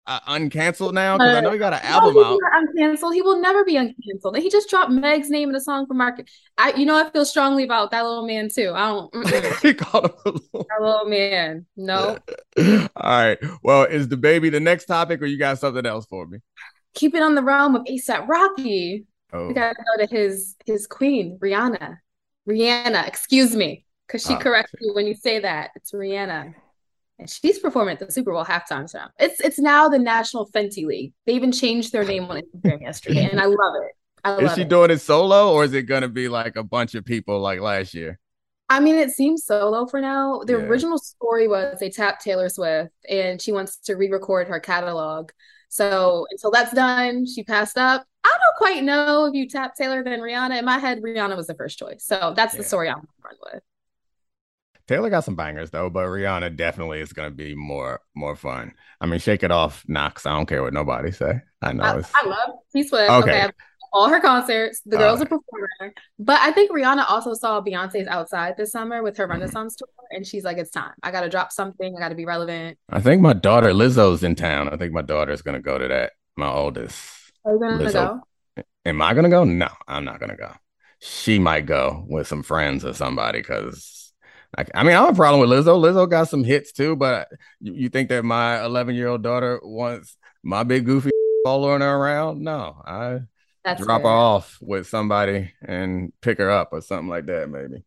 uh, 0.09 0.21
uncanceled 0.21 0.95
now? 0.95 1.17
Because 1.17 1.37
I 1.37 1.41
know 1.41 1.53
he 1.53 1.59
got 1.59 1.75
an 1.75 1.81
album 1.83 2.15
no, 2.15 2.25
out. 2.25 2.41
Uncanceled. 2.57 3.15
He 3.15 3.23
will 3.23 3.41
never 3.41 3.65
be 3.65 3.75
uncanceled. 3.75 4.39
He 4.39 4.51
just 4.51 4.69
dropped 4.69 4.91
Meg's 4.91 5.29
name 5.29 5.51
in 5.51 5.55
a 5.55 5.61
song 5.61 5.87
for 5.87 5.95
Market. 5.95 6.31
I, 6.57 6.73
you 6.73 6.87
know, 6.87 6.97
I 6.97 7.09
feel 7.11 7.25
strongly 7.25 7.63
about 7.63 7.91
that 7.91 8.03
little 8.03 8.27
man 8.27 8.49
too. 8.49 8.73
I 8.75 8.89
don't. 8.89 9.63
he 9.63 9.75
called 9.75 10.07
him 10.07 10.13
a 10.25 10.31
little, 10.31 10.67
that 10.69 10.81
little 10.81 11.05
man. 11.05 11.67
No. 11.77 12.19
All 12.59 12.87
right. 12.97 13.39
Well, 13.63 13.85
is 13.85 14.09
DaBaby 14.09 14.51
the 14.51 14.61
next 14.61 14.87
topic, 14.87 15.21
or 15.23 15.27
you 15.27 15.39
got 15.39 15.59
something 15.59 15.85
else 15.87 16.07
for 16.07 16.27
me? 16.27 16.39
Keep 16.95 17.15
it 17.15 17.23
on 17.23 17.35
the 17.35 17.43
realm 17.43 17.77
of 17.77 17.85
ASAP 17.85 18.27
Rocky. 18.27 19.05
Oh. 19.33 19.49
We 19.49 19.55
gotta 19.55 19.77
go 19.77 20.07
to 20.07 20.11
his 20.11 20.57
his 20.65 20.87
queen, 20.87 21.39
Rihanna. 21.41 21.99
Rihanna, 22.49 23.07
excuse 23.07 23.55
me, 23.55 23.85
because 24.07 24.25
she 24.25 24.33
oh, 24.33 24.39
corrects 24.39 24.73
you 24.81 24.95
when 24.95 25.07
you 25.07 25.15
say 25.15 25.41
that. 25.41 25.71
It's 25.77 25.93
Rihanna 25.93 26.55
and 27.19 27.29
she's 27.29 27.59
performing 27.59 27.95
at 27.95 27.99
the 27.99 28.13
Super 28.13 28.33
Bowl 28.33 28.45
halftime 28.45 28.91
show. 28.91 29.07
It's 29.19 29.41
it's 29.41 29.59
now 29.59 29.89
the 29.89 29.99
National 29.99 30.49
Fenty 30.51 30.85
League. 30.85 31.13
They 31.27 31.35
even 31.35 31.53
changed 31.53 31.93
their 31.93 32.05
name 32.05 32.25
on 32.25 32.41
Instagram 32.41 32.81
yesterday, 32.83 33.29
and 33.31 33.41
I 33.41 33.45
love 33.47 33.75
it. 33.83 33.93
I 34.25 34.31
love 34.31 34.43
is 34.43 34.55
she 34.55 34.63
it. 34.63 34.69
doing 34.69 34.91
it 34.91 35.01
solo, 35.01 35.53
or 35.53 35.65
is 35.65 35.75
it 35.75 35.83
going 35.83 36.03
to 36.03 36.09
be 36.09 36.29
like 36.29 36.57
a 36.57 36.63
bunch 36.63 36.95
of 36.95 37.05
people 37.05 37.41
like 37.41 37.61
last 37.61 37.95
year? 37.95 38.19
I 38.71 38.81
mean, 38.81 38.97
it 38.97 39.11
seems 39.11 39.45
solo 39.47 39.87
for 39.87 40.01
now. 40.01 40.43
The 40.45 40.53
yeah. 40.55 40.65
original 40.65 40.99
story 40.99 41.49
was 41.49 41.79
they 41.81 41.91
tapped 41.91 42.23
Taylor 42.23 42.49
Swift, 42.49 42.93
and 43.09 43.41
she 43.41 43.53
wants 43.53 43.79
to 43.85 43.95
re-record 43.95 44.49
her 44.49 44.61
catalog. 44.61 45.31
So 45.71 46.27
until 46.31 46.51
that's 46.51 46.73
done, 46.73 47.27
she 47.27 47.45
passed 47.45 47.79
up. 47.79 48.05
I 48.25 48.29
don't 48.29 48.57
quite 48.57 48.85
know 48.85 49.27
if 49.27 49.35
you 49.35 49.49
tap 49.49 49.75
Taylor 49.75 50.03
than 50.03 50.21
Rihanna. 50.21 50.59
In 50.59 50.65
my 50.65 50.79
head, 50.79 51.01
Rihanna 51.03 51.37
was 51.37 51.47
the 51.47 51.55
first 51.55 51.79
choice. 51.79 52.05
So 52.05 52.35
that's 52.37 52.55
yeah. 52.55 52.59
the 52.59 52.65
story 52.65 52.89
I'm 52.89 53.07
run 53.25 53.35
with. 53.53 53.63
Taylor 54.89 55.11
got 55.11 55.25
some 55.25 55.37
bangers 55.37 55.71
though, 55.71 55.91
but 55.91 56.07
Rihanna 56.07 56.57
definitely 56.57 57.01
is 57.01 57.13
gonna 57.13 57.31
be 57.31 57.55
more 57.55 58.01
more 58.15 58.35
fun. 58.35 58.73
I 59.01 59.07
mean, 59.07 59.21
Shake 59.21 59.43
It 59.43 59.51
Off 59.51 59.85
knocks. 59.87 60.25
I 60.25 60.33
don't 60.33 60.47
care 60.47 60.63
what 60.63 60.73
nobody 60.73 61.13
say. 61.13 61.43
I 61.61 61.73
know. 61.75 61.85
I, 61.85 62.03
I 62.15 62.27
love 62.27 62.51
T 62.73 62.83
Swift. 62.83 63.11
Okay. 63.11 63.45
okay. 63.45 63.51
All 63.93 64.09
her 64.09 64.21
concerts, 64.21 64.81
the 64.85 64.97
girl's 64.97 65.21
uh, 65.21 65.25
a 65.25 65.27
performer. 65.27 65.95
But 66.19 66.41
I 66.41 66.53
think 66.53 66.71
Rihanna 66.71 67.07
also 67.09 67.33
saw 67.35 67.61
Beyonce's 67.61 68.07
outside 68.07 68.55
this 68.57 68.73
summer 68.73 69.03
with 69.03 69.17
her 69.17 69.25
mm-hmm. 69.25 69.33
Renaissance 69.33 69.77
tour, 69.77 69.89
and 70.11 70.27
she's 70.27 70.45
like, 70.45 70.57
"It's 70.57 70.71
time. 70.71 70.93
I 71.03 71.11
got 71.11 71.21
to 71.21 71.29
drop 71.29 71.53
something. 71.53 71.95
I 71.95 72.01
got 72.01 72.09
to 72.09 72.15
be 72.15 72.25
relevant." 72.25 72.79
I 72.89 73.01
think 73.01 73.21
my 73.21 73.35
daughter 73.35 73.73
Lizzo's 73.73 74.23
in 74.23 74.35
town. 74.35 74.71
I 74.71 74.77
think 74.77 74.93
my 74.93 75.03
daughter's 75.03 75.43
gonna 75.43 75.61
go 75.61 75.77
to 75.77 75.89
that. 75.89 76.13
My 76.37 76.49
oldest. 76.49 76.99
Are 77.45 77.53
you 77.53 77.61
gonna 77.61 77.85
Lizzo. 77.85 78.21
go? 78.57 78.63
Am 78.87 79.03
I 79.03 79.13
gonna 79.13 79.29
go? 79.29 79.45
No, 79.45 79.69
I'm 79.87 80.05
not 80.05 80.19
gonna 80.19 80.37
go. 80.37 80.53
She 81.01 81.39
might 81.39 81.67
go 81.67 82.05
with 82.09 82.27
some 82.27 82.43
friends 82.43 82.85
or 82.85 82.95
somebody 82.95 83.41
because 83.41 83.98
I, 84.57 84.65
I 84.75 84.83
mean, 84.83 84.95
I 84.97 85.05
have 85.05 85.15
a 85.15 85.17
problem 85.17 85.41
with 85.41 85.51
Lizzo. 85.51 85.79
Lizzo 85.79 86.09
got 86.09 86.29
some 86.29 86.45
hits 86.45 86.73
too, 86.73 86.97
but 86.97 87.29
you, 87.61 87.75
you 87.75 87.89
think 87.89 88.09
that 88.09 88.25
my 88.25 88.65
11 88.65 88.95
year 88.95 89.09
old 89.09 89.23
daughter 89.23 89.61
wants 89.63 90.17
my 90.43 90.63
big 90.63 90.87
goofy 90.87 91.11
following 91.45 91.83
her 91.83 91.97
around? 91.97 92.41
No, 92.43 92.81
I 92.85 93.21
That's 93.65 93.83
drop 93.83 94.03
fair. 94.03 94.11
her 94.11 94.17
off 94.17 94.59
with 94.61 94.87
somebody 94.87 95.53
and 95.63 96.13
pick 96.21 96.39
her 96.39 96.51
up 96.51 96.71
or 96.73 96.81
something 96.81 97.09
like 97.09 97.27
that, 97.27 97.51
maybe. 97.51 97.85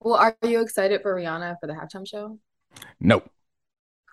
Well, 0.00 0.14
are 0.14 0.36
you 0.46 0.60
excited 0.60 1.02
for 1.02 1.14
Rihanna 1.14 1.56
for 1.60 1.66
the 1.66 1.72
halftime 1.72 2.06
show? 2.06 2.38
Nope. 3.00 3.28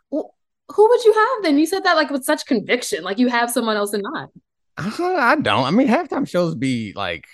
Well, 0.10 0.34
who 0.70 0.88
would 0.90 1.04
you 1.04 1.14
have 1.14 1.44
then? 1.44 1.58
You 1.60 1.66
said 1.66 1.84
that 1.84 1.96
like 1.96 2.10
with 2.10 2.24
such 2.24 2.46
conviction, 2.46 3.04
like 3.04 3.20
you 3.20 3.28
have 3.28 3.52
someone 3.52 3.76
else 3.78 3.94
in 3.94 4.02
mind. 4.02 4.30
Uh, 4.78 4.92
I 5.00 5.36
don't. 5.36 5.66
I 5.66 5.72
mean, 5.72 5.88
halftime 5.88 6.28
shows 6.28 6.56
be 6.56 6.94
like 6.96 7.26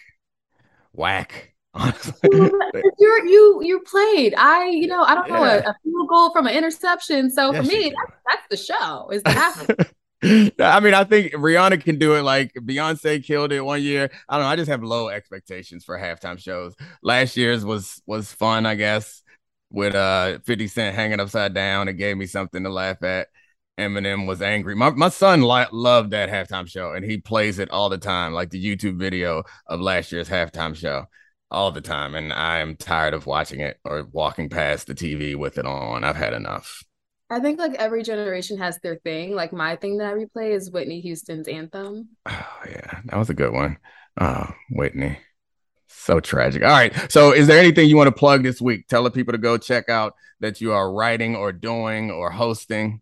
whack. 0.92 1.54
you're 3.00 3.26
you 3.26 3.60
you 3.64 3.80
played. 3.82 4.34
I 4.38 4.66
you 4.66 4.88
know 4.88 5.04
I 5.04 5.16
don't 5.16 5.30
know 5.30 5.44
a, 5.44 5.58
a 5.60 5.76
field 5.84 6.10
goal 6.10 6.32
from 6.32 6.48
an 6.48 6.56
interception. 6.56 7.30
So 7.30 7.52
yes, 7.52 7.66
for 7.66 7.72
me, 7.72 7.94
that's, 7.96 8.20
that's 8.28 8.68
the 8.68 8.74
show. 8.74 9.10
Is 9.10 9.22
half. 9.26 9.68
I 10.24 10.80
mean, 10.80 10.96
I 10.96 11.04
think 11.04 11.34
Rihanna 11.34 11.84
can 11.84 12.00
do 12.00 12.16
it. 12.16 12.24
Like 12.24 12.54
Beyonce 12.54 13.24
killed 13.24 13.52
it 13.52 13.62
one 13.62 13.84
year. 13.84 14.10
I 14.28 14.36
don't 14.38 14.46
know. 14.46 14.50
I 14.50 14.56
just 14.56 14.70
have 14.70 14.84
low 14.84 15.10
expectations 15.10 15.86
for 15.86 15.98
halftime 15.98 16.40
shows. 16.40 16.76
Last 17.04 17.38
year's 17.38 17.64
was 17.64 18.02
was 18.08 18.32
fun, 18.32 18.66
I 18.66 18.76
guess, 18.76 19.22
with 19.70 19.94
uh 19.94 20.40
50 20.46 20.68
Cent 20.68 20.96
hanging 20.96 21.20
upside 21.20 21.54
down. 21.54 21.88
It 21.88 21.94
gave 21.94 22.18
me 22.18 22.26
something 22.26 22.64
to 22.64 22.70
laugh 22.70 23.04
at. 23.04 23.28
Eminem 23.80 24.26
was 24.26 24.42
angry. 24.42 24.76
My 24.76 24.90
my 24.90 25.10
son 25.10 25.44
li- 25.44 25.68
loved 25.72 26.10
that 26.10 26.30
halftime 26.30 26.68
show, 26.68 26.94
and 26.94 27.06
he 27.06 27.20
plays 27.20 27.60
it 27.60 27.70
all 27.70 27.90
the 27.90 28.00
time, 28.00 28.34
like 28.34 28.50
the 28.50 28.64
YouTube 28.64 28.98
video 28.98 29.44
of 29.68 29.80
last 29.80 30.12
year's 30.12 30.30
halftime 30.30 30.76
show 30.76 31.06
all 31.50 31.72
the 31.72 31.82
time, 31.82 32.16
and 32.16 32.34
I 32.34 32.60
am 32.60 32.76
tired 32.76 33.14
of 33.14 33.26
watching 33.26 33.60
it 33.60 33.80
or 33.84 34.08
walking 34.12 34.50
past 34.50 34.88
the 34.88 34.96
TV 34.96 35.36
with 35.36 35.58
it 35.58 35.66
on. 35.66 36.04
I've 36.04 36.16
had 36.16 36.34
enough. 36.34 36.84
I 37.30 37.40
think 37.40 37.60
like 37.60 37.74
every 37.76 38.04
generation 38.04 38.58
has 38.58 38.80
their 38.80 38.96
thing. 38.98 39.36
Like 39.36 39.52
my 39.52 39.76
thing 39.76 39.98
that 39.98 40.08
I 40.08 40.14
replay 40.14 40.52
is 40.52 40.72
Whitney 40.72 41.02
Houston's 41.02 41.48
anthem. 41.48 42.10
Oh 42.26 42.60
yeah, 42.70 43.02
that 43.06 43.18
was 43.18 43.30
a 43.30 43.34
good 43.34 43.52
one. 43.52 43.78
Oh, 44.20 44.50
Whitney. 44.72 45.20
So 45.88 46.20
tragic. 46.20 46.64
All 46.64 46.70
right. 46.70 46.94
So, 47.12 47.34
is 47.34 47.48
there 47.48 47.60
anything 47.60 47.90
you 47.90 47.98
want 47.98 48.08
to 48.08 48.16
plug 48.16 48.44
this 48.44 48.62
week? 48.62 48.88
Tell 48.88 49.04
the 49.04 49.12
people 49.12 49.34
to 49.34 49.38
go 49.38 49.58
check 49.58 49.90
out 49.90 50.14
that 50.40 50.62
you 50.62 50.74
are 50.74 50.92
writing 50.92 51.36
or 51.36 51.52
doing 51.52 52.12
or 52.12 52.32
hosting. 52.32 53.02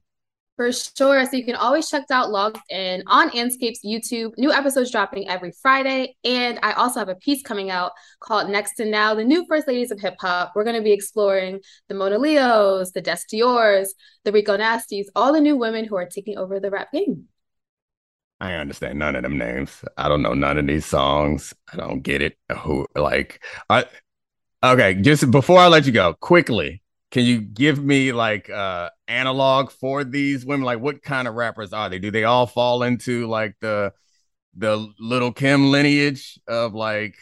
For 0.58 0.72
sure. 0.72 1.26
So 1.26 1.36
you 1.36 1.44
can 1.44 1.56
always 1.56 1.90
check 1.90 2.06
out 2.10 2.32
Logged 2.32 2.60
In 2.70 3.04
on 3.08 3.30
Andscape's 3.32 3.84
YouTube. 3.86 4.32
New 4.38 4.54
episodes 4.54 4.90
dropping 4.90 5.28
every 5.28 5.52
Friday. 5.52 6.16
And 6.24 6.60
I 6.64 6.72
also 6.74 7.00
have 7.00 7.10
a 7.10 7.16
piece 7.16 7.44
coming 7.44 7.70
out 7.70 7.92
called 8.22 8.50
Next 8.50 8.80
and 8.80 8.90
Now, 8.90 9.14
the 9.16 9.26
new 9.26 9.46
First 9.48 9.68
Ladies 9.68 9.92
of 9.92 10.00
Hip 10.00 10.16
Hop. 10.22 10.54
We're 10.56 10.64
going 10.64 10.78
to 10.78 10.82
be 10.82 10.94
exploring 10.94 11.60
the 11.90 11.96
Monaleos, 11.96 12.94
the 12.94 13.02
Des 13.02 13.20
Diors, 13.34 13.90
the 14.24 14.32
Rico 14.32 14.56
Nasties, 14.56 15.08
all 15.14 15.34
the 15.34 15.42
new 15.42 15.58
women 15.58 15.84
who 15.84 15.98
are 15.98 16.06
taking 16.06 16.38
over 16.38 16.62
the 16.62 16.72
rap 16.72 16.90
game. 16.94 17.28
I 18.40 18.54
understand 18.54 19.00
none 19.00 19.16
of 19.16 19.24
them 19.24 19.38
names. 19.38 19.84
I 19.98 20.08
don't 20.08 20.22
know 20.22 20.34
none 20.34 20.58
of 20.58 20.68
these 20.68 20.86
songs. 20.86 21.54
I 21.72 21.78
don't 21.78 22.02
get 22.02 22.22
it. 22.22 22.38
Who 22.60 22.88
like 22.96 23.44
I 23.70 23.86
okay, 24.64 24.96
just 24.96 25.30
before 25.32 25.60
I 25.60 25.68
let 25.68 25.86
you 25.86 25.92
go, 25.92 26.14
quickly, 26.14 26.82
can 27.16 27.24
you 27.24 27.40
give 27.40 27.82
me 27.82 28.12
like 28.12 28.50
uh 28.50 28.90
analog 29.08 29.72
for 29.72 30.04
these 30.04 30.46
women? 30.46 30.66
Like 30.66 30.82
what 30.82 31.02
kind 31.02 31.30
of 31.30 31.36
rappers 31.36 31.72
are 31.72 31.88
they? 31.90 31.98
Do 31.98 32.12
they 32.12 32.26
all 32.26 32.46
fall 32.46 32.84
into 32.84 33.26
like 33.28 33.56
the 33.62 33.94
the 34.58 34.92
Lil 35.00 35.32
Kim 35.32 35.72
lineage 35.72 36.38
of 36.46 36.74
like 36.74 37.16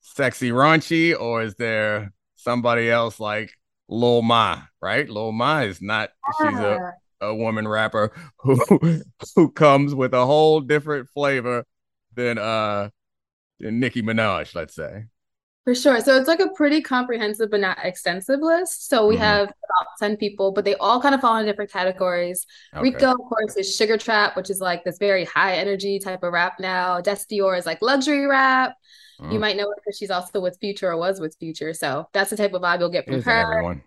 sexy 0.00 0.50
raunchy, 0.50 1.20
or 1.20 1.42
is 1.42 1.56
there 1.56 2.12
somebody 2.36 2.88
else 2.88 3.18
like 3.18 3.50
Lil 3.88 4.22
Ma, 4.22 4.62
right? 4.80 5.10
Lil 5.10 5.32
Ma 5.32 5.62
is 5.62 5.82
not 5.82 6.10
she's 6.40 6.60
a, 6.60 6.92
a 7.20 7.34
woman 7.34 7.66
rapper 7.66 8.12
who 8.38 9.02
who 9.34 9.50
comes 9.50 9.92
with 9.92 10.14
a 10.14 10.24
whole 10.24 10.60
different 10.60 11.08
flavor 11.08 11.64
than 12.14 12.38
uh 12.38 12.90
than 13.58 13.80
Nicki 13.80 14.02
Minaj, 14.02 14.54
let's 14.54 14.76
say. 14.76 15.06
For 15.64 15.76
sure. 15.76 16.00
So 16.00 16.16
it's 16.16 16.26
like 16.26 16.40
a 16.40 16.48
pretty 16.48 16.80
comprehensive 16.80 17.50
but 17.50 17.60
not 17.60 17.78
extensive 17.84 18.40
list. 18.40 18.88
So 18.88 19.06
we 19.06 19.14
mm-hmm. 19.14 19.22
have 19.22 19.44
about 19.44 19.86
10 20.00 20.16
people, 20.16 20.50
but 20.50 20.64
they 20.64 20.74
all 20.76 21.00
kind 21.00 21.14
of 21.14 21.20
fall 21.20 21.36
in 21.36 21.46
different 21.46 21.70
categories. 21.70 22.46
Okay. 22.74 22.82
Rico, 22.82 23.12
of 23.12 23.18
course, 23.18 23.56
is 23.56 23.74
Sugar 23.74 23.96
Trap, 23.96 24.36
which 24.36 24.50
is 24.50 24.60
like 24.60 24.82
this 24.82 24.98
very 24.98 25.24
high 25.24 25.54
energy 25.54 26.00
type 26.00 26.24
of 26.24 26.32
rap 26.32 26.54
now. 26.58 27.00
Des 27.00 27.18
Dior 27.30 27.56
is 27.56 27.64
like 27.64 27.80
luxury 27.80 28.26
rap. 28.26 28.74
Mm. 29.20 29.34
You 29.34 29.38
might 29.38 29.56
know 29.56 29.68
her 29.68 29.76
because 29.76 29.96
she's 29.96 30.10
also 30.10 30.40
with 30.40 30.58
Future 30.58 30.90
or 30.90 30.96
was 30.96 31.20
with 31.20 31.36
Future. 31.38 31.74
So 31.74 32.08
that's 32.12 32.30
the 32.30 32.36
type 32.36 32.54
of 32.54 32.62
vibe 32.62 32.80
you'll 32.80 32.88
get 32.88 33.06
from 33.06 33.22
her. 33.22 33.52
Everyone. 33.52 33.82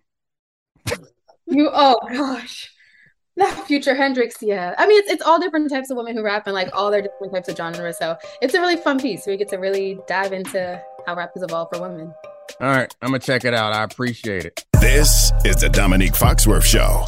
you 1.45 1.69
oh 1.73 1.99
gosh. 2.09 2.71
Not 3.37 3.67
Future 3.67 3.95
Hendrix, 3.95 4.37
yeah. 4.41 4.75
I 4.77 4.87
mean, 4.87 4.97
it's, 4.99 5.11
it's 5.11 5.21
all 5.21 5.41
different 5.41 5.69
types 5.69 5.89
of 5.89 5.97
women 5.97 6.15
who 6.15 6.23
rap 6.23 6.47
and 6.47 6.53
like 6.53 6.69
all 6.71 6.89
their 6.89 7.01
different 7.01 7.33
types 7.33 7.49
of 7.49 7.57
genres. 7.57 7.97
So 7.97 8.15
it's 8.41 8.53
a 8.53 8.61
really 8.61 8.77
fun 8.77 8.97
piece. 8.97 9.27
We 9.27 9.35
get 9.35 9.49
to 9.49 9.57
really 9.57 9.99
dive 10.07 10.31
into 10.31 10.81
how 11.05 11.15
rap 11.15 11.31
has 11.33 11.43
evolved 11.43 11.75
for 11.75 11.81
women. 11.81 12.13
All 12.61 12.67
right, 12.67 12.93
I'm 13.01 13.09
gonna 13.09 13.19
check 13.19 13.45
it 13.45 13.53
out. 13.53 13.73
I 13.73 13.83
appreciate 13.83 14.45
it. 14.45 14.63
This 14.79 15.31
is 15.43 15.57
the 15.57 15.67
Domonique 15.67 16.15
Foxworth 16.15 16.63
Show. 16.63 17.05